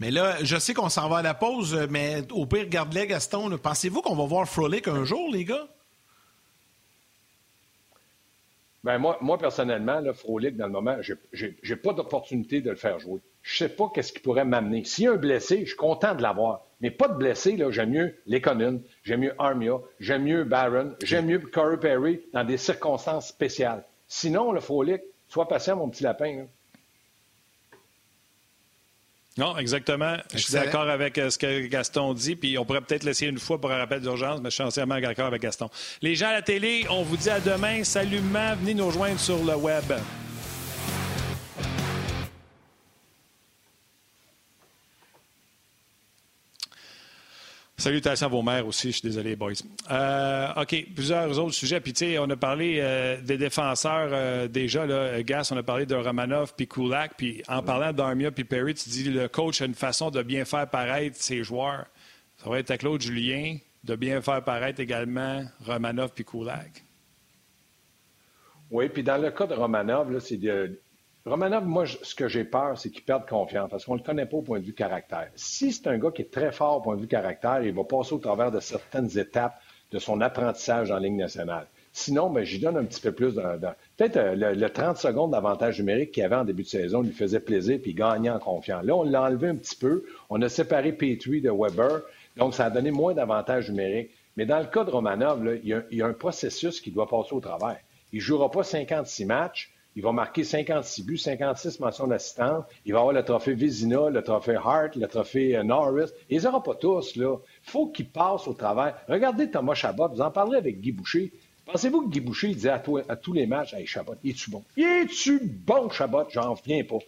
[0.00, 3.58] Mais là, je sais qu'on s'en va à la pause, mais au pire, garde-les, Gaston.
[3.58, 5.66] Pensez-vous qu'on va voir Frolic un jour, les gars?
[8.88, 12.98] Ben moi, personnellement, là, Frolic, dans le moment, je n'ai pas d'opportunité de le faire
[12.98, 13.20] jouer.
[13.42, 14.82] Je sais pas qu'est-ce qui pourrait m'amener.
[14.84, 16.64] S'il y a un blessé, je suis content de l'avoir.
[16.80, 21.26] Mais pas de blessé, là, j'aime mieux Lekonen, j'aime mieux Armia, j'aime mieux Barron, j'aime
[21.26, 23.84] mieux Corey Perry dans des circonstances spéciales.
[24.06, 26.46] Sinon, le Frolic, sois patient, mon petit lapin.
[29.38, 30.16] Non, exactement.
[30.34, 33.38] Je suis d'accord avec euh, ce que Gaston dit, puis on pourrait peut-être laisser une
[33.38, 35.70] fois pour un rappel d'urgence, mais je suis entièrement d'accord avec Gaston.
[36.02, 37.84] Les gens à la télé, on vous dit à demain.
[37.84, 39.84] Salutement, venez nous rejoindre sur le web.
[47.78, 49.52] Salutations à vos mères aussi, je suis désolé, boys.
[49.88, 51.80] Euh, OK, plusieurs autres sujets.
[51.80, 55.62] Puis, tu sais, on a parlé euh, des défenseurs euh, déjà, là, Gas, on a
[55.62, 57.12] parlé de Romanov puis Kulak.
[57.16, 60.44] Puis, en parlant d'Armia puis Perry, tu dis le coach a une façon de bien
[60.44, 61.86] faire paraître ses joueurs.
[62.38, 66.82] Ça va être à Claude Julien de bien faire paraître également Romanov puis Kulak.
[68.72, 70.80] Oui, puis dans le cas de Romanov, c'est de
[71.28, 74.26] Romanov, moi, ce que j'ai peur, c'est qu'il perde confiance parce qu'on ne le connaît
[74.26, 75.28] pas au point de vue caractère.
[75.34, 77.84] Si c'est un gars qui est très fort au point de vue caractère, il va
[77.84, 79.60] passer au travers de certaines étapes
[79.90, 81.66] de son apprentissage en ligne nationale.
[81.92, 83.34] Sinon, ben, j'y donne un petit peu plus.
[83.34, 87.40] Peut-être euh, le, 30 secondes d'avantage numérique qu'il avait en début de saison lui faisait
[87.40, 88.84] plaisir puis il gagnait en confiance.
[88.84, 90.04] Là, on l'a enlevé un petit peu.
[90.30, 92.02] On a séparé Petrie de Weber.
[92.36, 94.10] Donc, ça a donné moins d'avantage numérique.
[94.36, 96.92] Mais dans le cas de Romanov, il, y a, il, y a, un processus qui
[96.92, 97.78] doit passer au travers.
[98.12, 99.74] Il ne jouera pas 56 matchs.
[99.98, 102.64] Il va marquer 56 buts, 56 mentions d'assistance.
[102.86, 106.12] Il va avoir le trophée Vizina, le trophée Hart, le trophée euh, Norris.
[106.30, 107.36] Il les aura pas tous, là.
[107.64, 108.96] faut qu'il passe au travers.
[109.08, 111.32] Regardez Thomas Chabot, vous en parlerez avec Guy Boucher.
[111.66, 114.62] Pensez-vous que Guy Boucher disait à, tous les matchs Hey, Chabot, es-tu bon?
[114.76, 116.28] Es-tu bon, Chabot?
[116.30, 116.98] J'en reviens pas.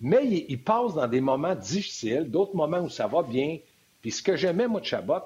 [0.00, 3.58] Mais il, passe dans des moments difficiles, d'autres moments où ça va bien.
[4.02, 5.18] Puis ce que j'aimais, moi, de Chabot,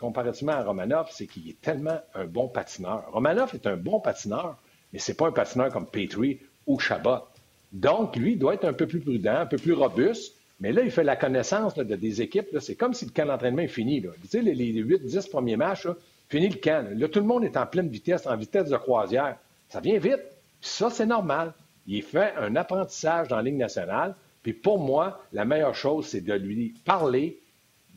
[0.00, 3.04] comparativement à Romanov, c'est qu'il est tellement un bon patineur.
[3.12, 4.56] Romanov est un bon patineur,
[4.92, 7.24] mais c'est pas un patineur comme Petrie ou Chabot.
[7.72, 10.36] Donc, lui, il doit être un peu plus prudent, un peu plus robuste.
[10.60, 12.46] Mais là, il fait la connaissance de des équipes.
[12.60, 14.04] C'est comme si le camp d'entraînement est fini.
[14.30, 15.86] Tu les, les 8-10 premiers matchs,
[16.28, 16.86] Fini le camp.
[16.94, 17.08] Là.
[17.08, 19.36] tout le monde est en pleine vitesse, en vitesse de croisière.
[19.68, 20.20] Ça vient vite.
[20.60, 21.54] Ça, c'est normal.
[21.86, 24.14] Il fait un apprentissage dans la nationale.
[24.42, 27.40] Puis pour moi, la meilleure chose, c'est de lui parler,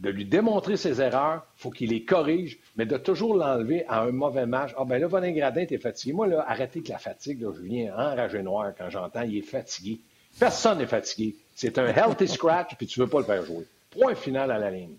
[0.02, 1.45] de lui démontrer ses erreurs.
[1.58, 4.72] Il faut qu'il les corrige, mais de toujours l'enlever à un mauvais match.
[4.78, 6.14] Ah, ben là, Vanin Gradin, t'es fatigué.
[6.14, 7.41] Moi, là, arrêtez avec la fatigue.
[7.41, 9.99] Là, je viens enragé noir quand j'entends, il est fatigué.
[10.39, 11.36] Personne n'est fatigué.
[11.56, 13.66] C'est un healthy scratch, puis tu ne veux pas le faire jouer.
[13.91, 14.95] Point final à la ligne.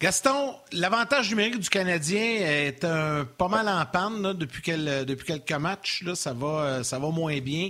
[0.00, 6.02] Gaston, l'avantage numérique du Canadien est un, pas mal en panne depuis, quelques matchs.
[6.04, 7.68] Là, ça, va, va moins bien.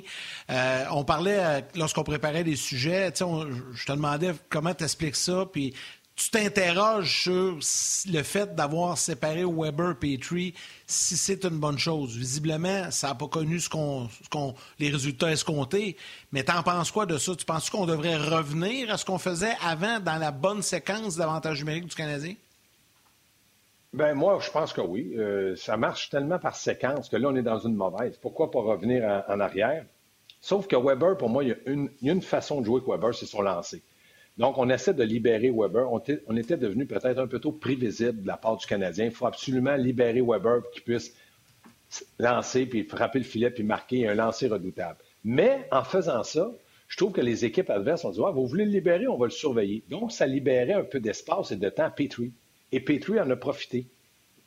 [0.48, 5.44] Euh, on parlait, euh, lorsqu'on préparait les sujets, je te demandais comment tu expliques ça,
[6.20, 7.58] tu t'interroges sur
[8.12, 10.52] le fait d'avoir séparé Weber Petrie,
[10.86, 12.14] si c'est une bonne chose.
[12.14, 14.06] Visiblement, ça n'a pas connu ce qu'on,
[14.78, 15.96] les résultats escomptés.
[16.30, 17.34] Mais t'en penses quoi de ça?
[17.34, 21.60] Tu penses qu'on devrait revenir à ce qu'on faisait avant dans la bonne séquence d'avantage
[21.60, 22.34] numérique du Canadien?
[23.94, 25.14] Ben moi, je pense que oui.
[25.16, 28.18] Euh, ça marche tellement par séquence que là, on est dans une mauvaise.
[28.20, 29.86] Pourquoi pas revenir en, arrière?
[30.42, 32.66] Sauf que Weber, pour moi, il y, a une, il y a une façon de
[32.66, 33.82] jouer avec Weber, c'est son lancer.
[34.38, 35.92] Donc, on essaie de libérer Weber.
[35.92, 39.06] On, était devenu peut-être un peu trop prévisible de la part du Canadien.
[39.06, 41.14] Il faut absolument libérer Weber pour qu'il puisse
[42.18, 44.98] lancer, puis frapper le filet, puis marquer un lancer redoutable.
[45.24, 46.50] Mais en faisant ça,
[46.88, 49.26] je trouve que les équipes adverses ont dit ah, Vous voulez le libérer, on va
[49.26, 49.82] le surveiller.
[49.90, 52.32] Donc, ça libérait un peu d'espace et de temps à Petrie.
[52.72, 53.86] Et Petrie en a profité.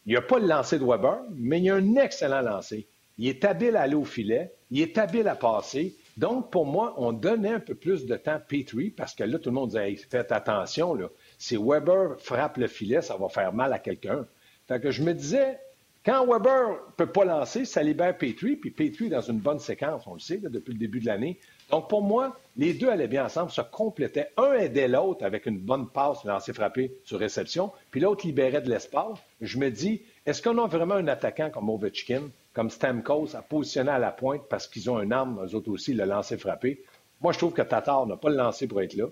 [0.05, 2.87] Il n'y a pas le lancer de Weber, mais il y a un excellent lancer.
[3.17, 6.93] Il est habile à aller au filet, il est habile à passer, donc, pour moi,
[6.97, 9.69] on donnait un peu plus de temps à Petrie parce que là, tout le monde
[9.69, 10.97] disait faites attention,
[11.37, 14.27] si Weber frappe le filet, ça va faire mal à quelqu'un.
[14.67, 15.59] Fait que je me disais,
[16.05, 19.59] quand Weber ne peut pas lancer, ça libère Petrie, puis Petrie est dans une bonne
[19.59, 21.39] séquence, on le sait, depuis le début de l'année.
[21.71, 24.29] Donc, pour moi, les deux allaient bien ensemble, se complétaient.
[24.37, 28.69] Un aidait l'autre avec une bonne passe lancé frappé sur réception, puis l'autre libérait de
[28.69, 29.17] l'espace.
[29.41, 32.23] Je me dis, est-ce qu'on a vraiment un attaquant comme Ovechkin?
[32.53, 35.93] Comme Stamkos, à positionner à la pointe parce qu'ils ont une arme, eux autres aussi,
[35.93, 36.83] le lancer frappé.
[37.21, 39.07] Moi, je trouve que Tatar n'a pas le lancé pour être là.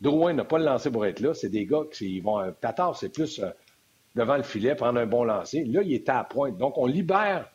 [0.00, 1.34] Drouin n'a pas le lancé pour être là.
[1.34, 2.40] C'est des gars qui vont.
[2.40, 3.50] Euh, Tatar, c'est plus euh,
[4.16, 5.64] devant le filet, prendre un bon lancer.
[5.64, 6.56] Là, il est à la pointe.
[6.56, 7.50] Donc, on libère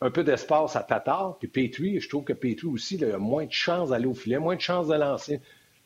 [0.00, 1.36] un peu d'espace à Tatar.
[1.38, 4.56] Puis Petrie, je trouve que Petrie aussi, a moins de chances d'aller au filet, moins
[4.56, 5.40] de chances de lancer.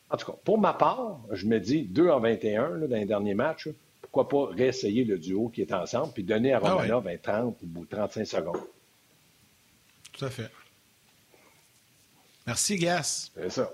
[0.09, 3.05] En tout cas, pour ma part, je me dis 2 en 21 là, dans les
[3.05, 3.69] derniers matchs.
[4.01, 7.85] pourquoi pas réessayer le duo qui est ensemble puis donner à ah Romanov 30 ou
[7.85, 8.74] 35 secondes.
[10.17, 10.51] Tout à fait.
[12.47, 13.31] Merci, Gas.
[13.35, 13.71] C'est ça.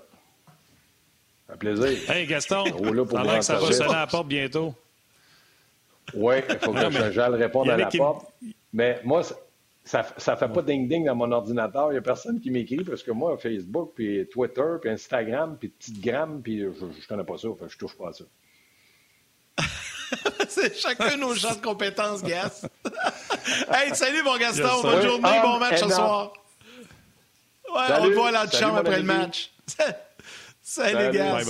[1.48, 2.10] Un plaisir.
[2.10, 2.64] Hey, Gaston,
[3.06, 4.74] pendant que ça va sonner à la porte bientôt.
[6.14, 8.26] Oui, il faut que j'aille répondre à la porte.
[8.72, 9.22] Mais moi,
[9.84, 11.90] ça ne fait pas ding-ding dans mon ordinateur.
[11.90, 15.68] Il n'y a personne qui m'écrit parce que moi, Facebook, puis Twitter, puis Instagram, puis
[15.68, 17.48] Petitgram, puis je ne connais pas ça.
[17.60, 18.24] je ne touche pas à ça.
[20.48, 22.66] C'est chacun nos champs de compétences, Gas.
[23.72, 24.82] hey, salut, mon Gaston.
[24.82, 26.32] Bonne journée, bon match ce soir.
[27.74, 29.50] Ouais, on te voit là de chambre après le match.
[30.62, 31.44] salut, Gas.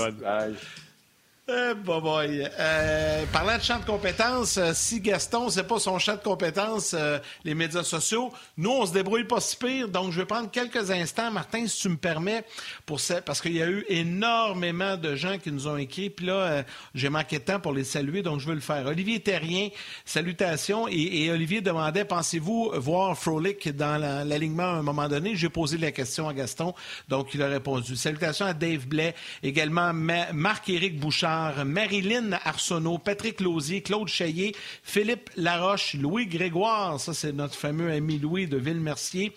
[1.48, 2.48] Eh, boy.
[2.60, 6.94] Euh, parlant de champ de compétences, euh, si Gaston, c'est pas son champ de compétences,
[6.96, 9.88] euh, les médias sociaux, nous, on se débrouille pas si pire.
[9.88, 12.44] Donc, je vais prendre quelques instants, Martin, si tu me permets,
[12.86, 16.10] pour ça, parce qu'il y a eu énormément de gens qui nous ont écrit.
[16.10, 16.62] Puis là,
[16.94, 18.86] j'ai manqué de temps pour les saluer, donc je veux le faire.
[18.86, 19.68] Olivier Terrien,
[20.04, 20.86] salutations.
[20.86, 25.34] Et, Olivier demandait, pensez-vous voir Frolic dans l'alignement à un moment donné?
[25.34, 26.72] J'ai posé la question à Gaston,
[27.08, 27.96] donc il a répondu.
[27.96, 31.31] Salutations à Dave Blais, également Marc-Éric Bouchard,
[31.64, 34.52] Marilyn Arsenault, Patrick Lausier, Claude Chaillet,
[34.82, 39.32] Philippe Laroche, Louis Grégoire, ça c'est notre fameux ami Louis de Villemercier,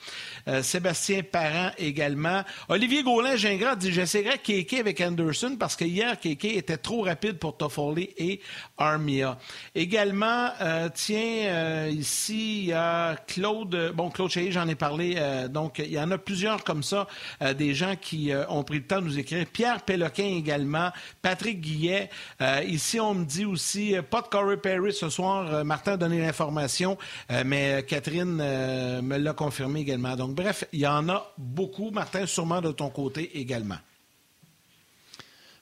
[0.47, 2.43] euh, Sébastien Parent également.
[2.69, 7.57] Olivier Gaulin-Gingras dit J'essaierai Kéké avec Anderson parce que hier, Kéké était trop rapide pour
[7.57, 8.41] Toffoli et
[8.77, 9.37] Armia.
[9.73, 15.15] Également, euh, tiens, euh, ici, y a Claude, bon, Claude Chaillet, j'en ai parlé,
[15.49, 17.07] donc il y en a plusieurs comme ça,
[17.57, 19.45] des gens qui ont pris le temps de nous écrire.
[19.45, 20.91] Pierre Péloquin également,
[21.21, 21.61] Patrick
[22.41, 25.53] Euh, ici, on me dit aussi, euh, pas de Corey Perry ce soir.
[25.53, 26.97] Euh, Martin a donné l'information,
[27.45, 30.15] mais Catherine me l'a confirmé également.
[30.15, 31.91] Donc, bref, il y en a beaucoup.
[31.91, 33.77] Martin, sûrement de ton côté également.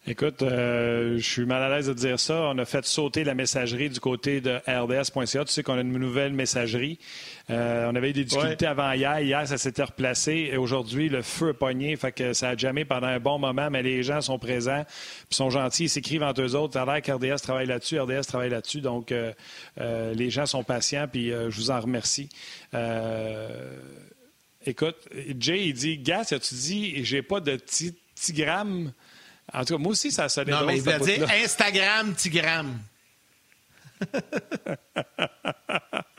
[0.05, 2.41] Écoute, euh, je suis mal à l'aise de dire ça.
[2.41, 5.45] On a fait sauter la messagerie du côté de RDS.ca.
[5.45, 6.99] Tu sais qu'on a une nouvelle messagerie.
[7.49, 9.21] Euh, on avait eu des difficultés avant hier.
[9.21, 10.49] Hier, ça s'était replacé.
[10.51, 11.95] Et aujourd'hui, le feu est pogné.
[11.95, 14.83] Fait que ça a jamais pendant un bon moment, mais les gens sont présents,
[15.29, 16.73] puis sont gentils, ils s'écrivent entre eux autres.
[16.73, 18.81] Ça a l'air qu'RDS travaille là-dessus, RDS travaille là-dessus.
[18.81, 19.31] Donc, euh,
[20.13, 22.27] les gens sont patients, puis je vous en remercie.
[24.65, 24.97] écoute,
[25.39, 27.95] Jay, il dit, Gas, as-tu dit, j'ai pas de petit
[28.33, 28.91] gramme
[29.51, 32.79] en tout cas, moi aussi, ça sonné Non, mais il va dire Instagram, Tigram.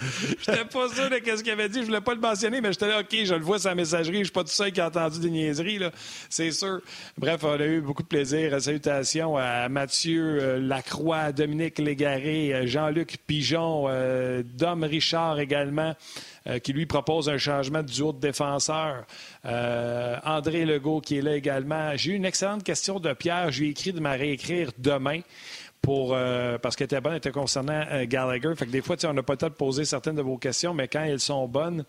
[0.38, 1.80] j'étais pas sûr de ce qu'il avait dit.
[1.80, 4.18] Je voulais pas le mentionner, mais j'étais là, OK, je le vois sa messagerie.
[4.18, 5.80] Je suis pas tout seul qui a entendu des niaiseries.
[6.28, 6.80] C'est sûr.
[7.18, 8.60] Bref, on a eu beaucoup de plaisir.
[8.60, 15.94] Salutations à Mathieu euh, Lacroix, Dominique Légaré, euh, Jean-Luc Pigeon, euh, Dom Richard également.
[16.64, 19.04] Qui lui propose un changement du haut de défenseur.
[19.44, 21.94] André Legault qui est là également.
[21.96, 23.52] J'ai eu une excellente question de Pierre.
[23.52, 25.20] Je lui ai écrit de me réécrire demain.
[25.88, 28.54] Euh, parce qu'elle était bonne, elle était concernant Gallagher.
[28.54, 30.74] Fait que des fois, on n'a pas le temps de poser certaines de vos questions,
[30.74, 31.84] mais quand elles sont bonnes,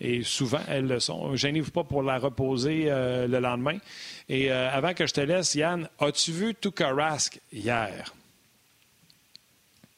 [0.00, 3.78] et souvent elles le sont, gênez-vous pas pour la reposer le lendemain.
[4.28, 8.14] Et avant que je te laisse, Yann, as-tu vu Rask hier?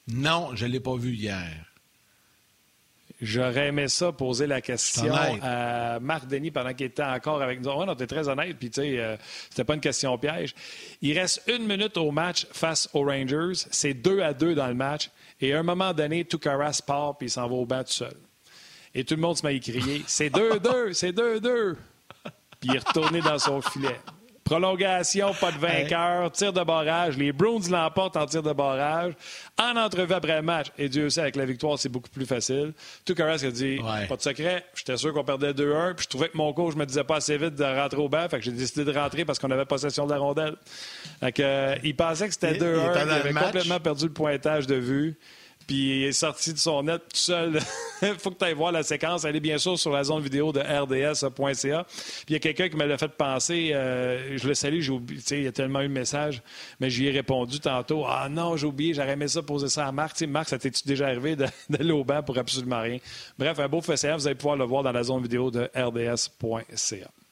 [0.08, 1.66] Non, je ne l'ai pas vu hier.
[3.20, 5.10] J'aurais aimé ça poser la question
[5.42, 7.70] à Marc Denis pendant qu'il était encore avec nous.
[7.70, 9.16] Ouais, non, t'es très honnête, puis tu sais, euh,
[9.48, 10.54] c'était pas une question piège.
[11.00, 13.64] Il reste une minute au match face aux Rangers.
[13.70, 15.10] C'est deux à deux dans le match.
[15.40, 18.14] Et à un moment donné, Tukaras part, puis il s'en va au banc tout seul.
[18.94, 21.74] Et tout le monde se met à y crier C'est 2-2, c'est 2-2.
[22.60, 23.96] Puis il est retourné dans son filet.
[24.46, 27.18] Prolongation, pas de vainqueur, tir de barrage.
[27.18, 29.12] Les Bruins l'emportent en tir de barrage.
[29.58, 32.72] En entrevue après match, et Dieu sait, avec la victoire, c'est beaucoup plus facile.
[33.04, 36.36] Tukaras a dit Pas de secret, j'étais sûr qu'on perdait 2-1, puis je trouvais que
[36.36, 38.84] mon coach me disait pas assez vite de rentrer au banc, fait que j'ai décidé
[38.84, 40.54] de rentrer parce qu'on avait possession de la rondelle.
[41.18, 44.76] Fait euh, il pensait que c'était 2-1, il, il avait complètement perdu le pointage de
[44.76, 45.16] vue.
[45.66, 47.60] Puis il est sorti de son net tout seul.
[48.02, 49.24] Il faut que tu ailles voir la séquence.
[49.24, 51.84] Elle est bien sûr sur la zone vidéo de rds.ca.
[51.84, 53.70] Puis il y a quelqu'un qui me l'a fait penser.
[53.72, 55.20] Euh, je le salue, j'ai oublié.
[55.30, 56.42] Il y a tellement eu de messages,
[56.78, 58.04] mais j'y ai répondu tantôt.
[58.06, 60.20] Ah non, j'ai oublié, j'aurais aimé ça poser ça à Marc.
[60.22, 61.36] Marc, ça t'est-tu déjà arrivé
[61.70, 62.98] d'aller au banc pour absolument rien?
[63.38, 67.25] Bref, un beau fait vous allez pouvoir le voir dans la zone vidéo de rds.ca.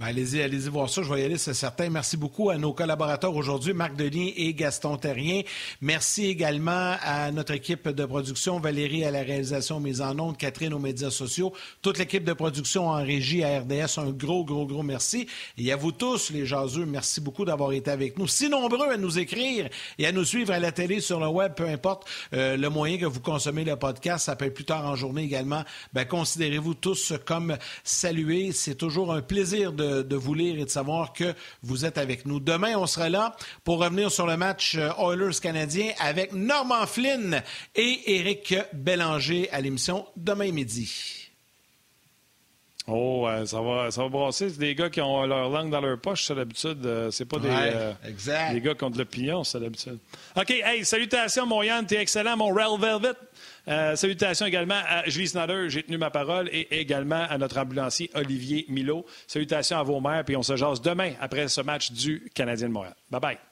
[0.00, 1.02] Ben, allez-y, allez-y voir ça.
[1.02, 1.90] Je vais y aller, c'est certain.
[1.90, 5.42] Merci beaucoup à nos collaborateurs aujourd'hui, Marc Denis et Gaston Terrien.
[5.82, 10.72] Merci également à notre équipe de production, Valérie à la réalisation mise en ondes, Catherine
[10.72, 13.98] aux médias sociaux, toute l'équipe de production en régie à RDS.
[13.98, 15.26] Un gros, gros, gros merci.
[15.58, 18.26] Et à vous tous, les jaseux, merci beaucoup d'avoir été avec nous.
[18.26, 21.52] Si nombreux à nous écrire et à nous suivre à la télé, sur le web,
[21.54, 24.86] peu importe euh, le moyen que vous consommez le podcast, ça peut être plus tard
[24.86, 25.62] en journée également.
[25.92, 28.52] Ben, considérez-vous tous comme salués.
[28.52, 32.26] C'est toujours un plaisir de de, vous lire et de savoir que vous êtes avec
[32.26, 32.40] nous.
[32.40, 37.42] Demain, on sera là pour revenir sur le match euh, Oilers canadien avec Norman Flynn
[37.74, 41.20] et Éric Bélanger à l'émission demain midi.
[42.92, 44.50] Oh, ça va, ça va brasser.
[44.50, 46.84] C'est des gars qui ont leur langue dans leur poche, c'est d'habitude.
[46.84, 47.92] Euh, c'est pas des, euh,
[48.52, 49.98] des, gars qui ont de l'opinion, c'est d'habitude.
[50.34, 53.16] OK, hey, salutations, mon Yann, t'es excellent, mon Rel Velvet.
[53.70, 58.10] Euh, salutations également à Julie Snyder, j'ai tenu ma parole, et également à notre ambulancier
[58.14, 59.06] Olivier Milo.
[59.26, 62.72] Salutations à vos mères, puis on se jase demain après ce match du Canadien de
[62.72, 62.94] Montréal.
[63.10, 63.49] Bye bye.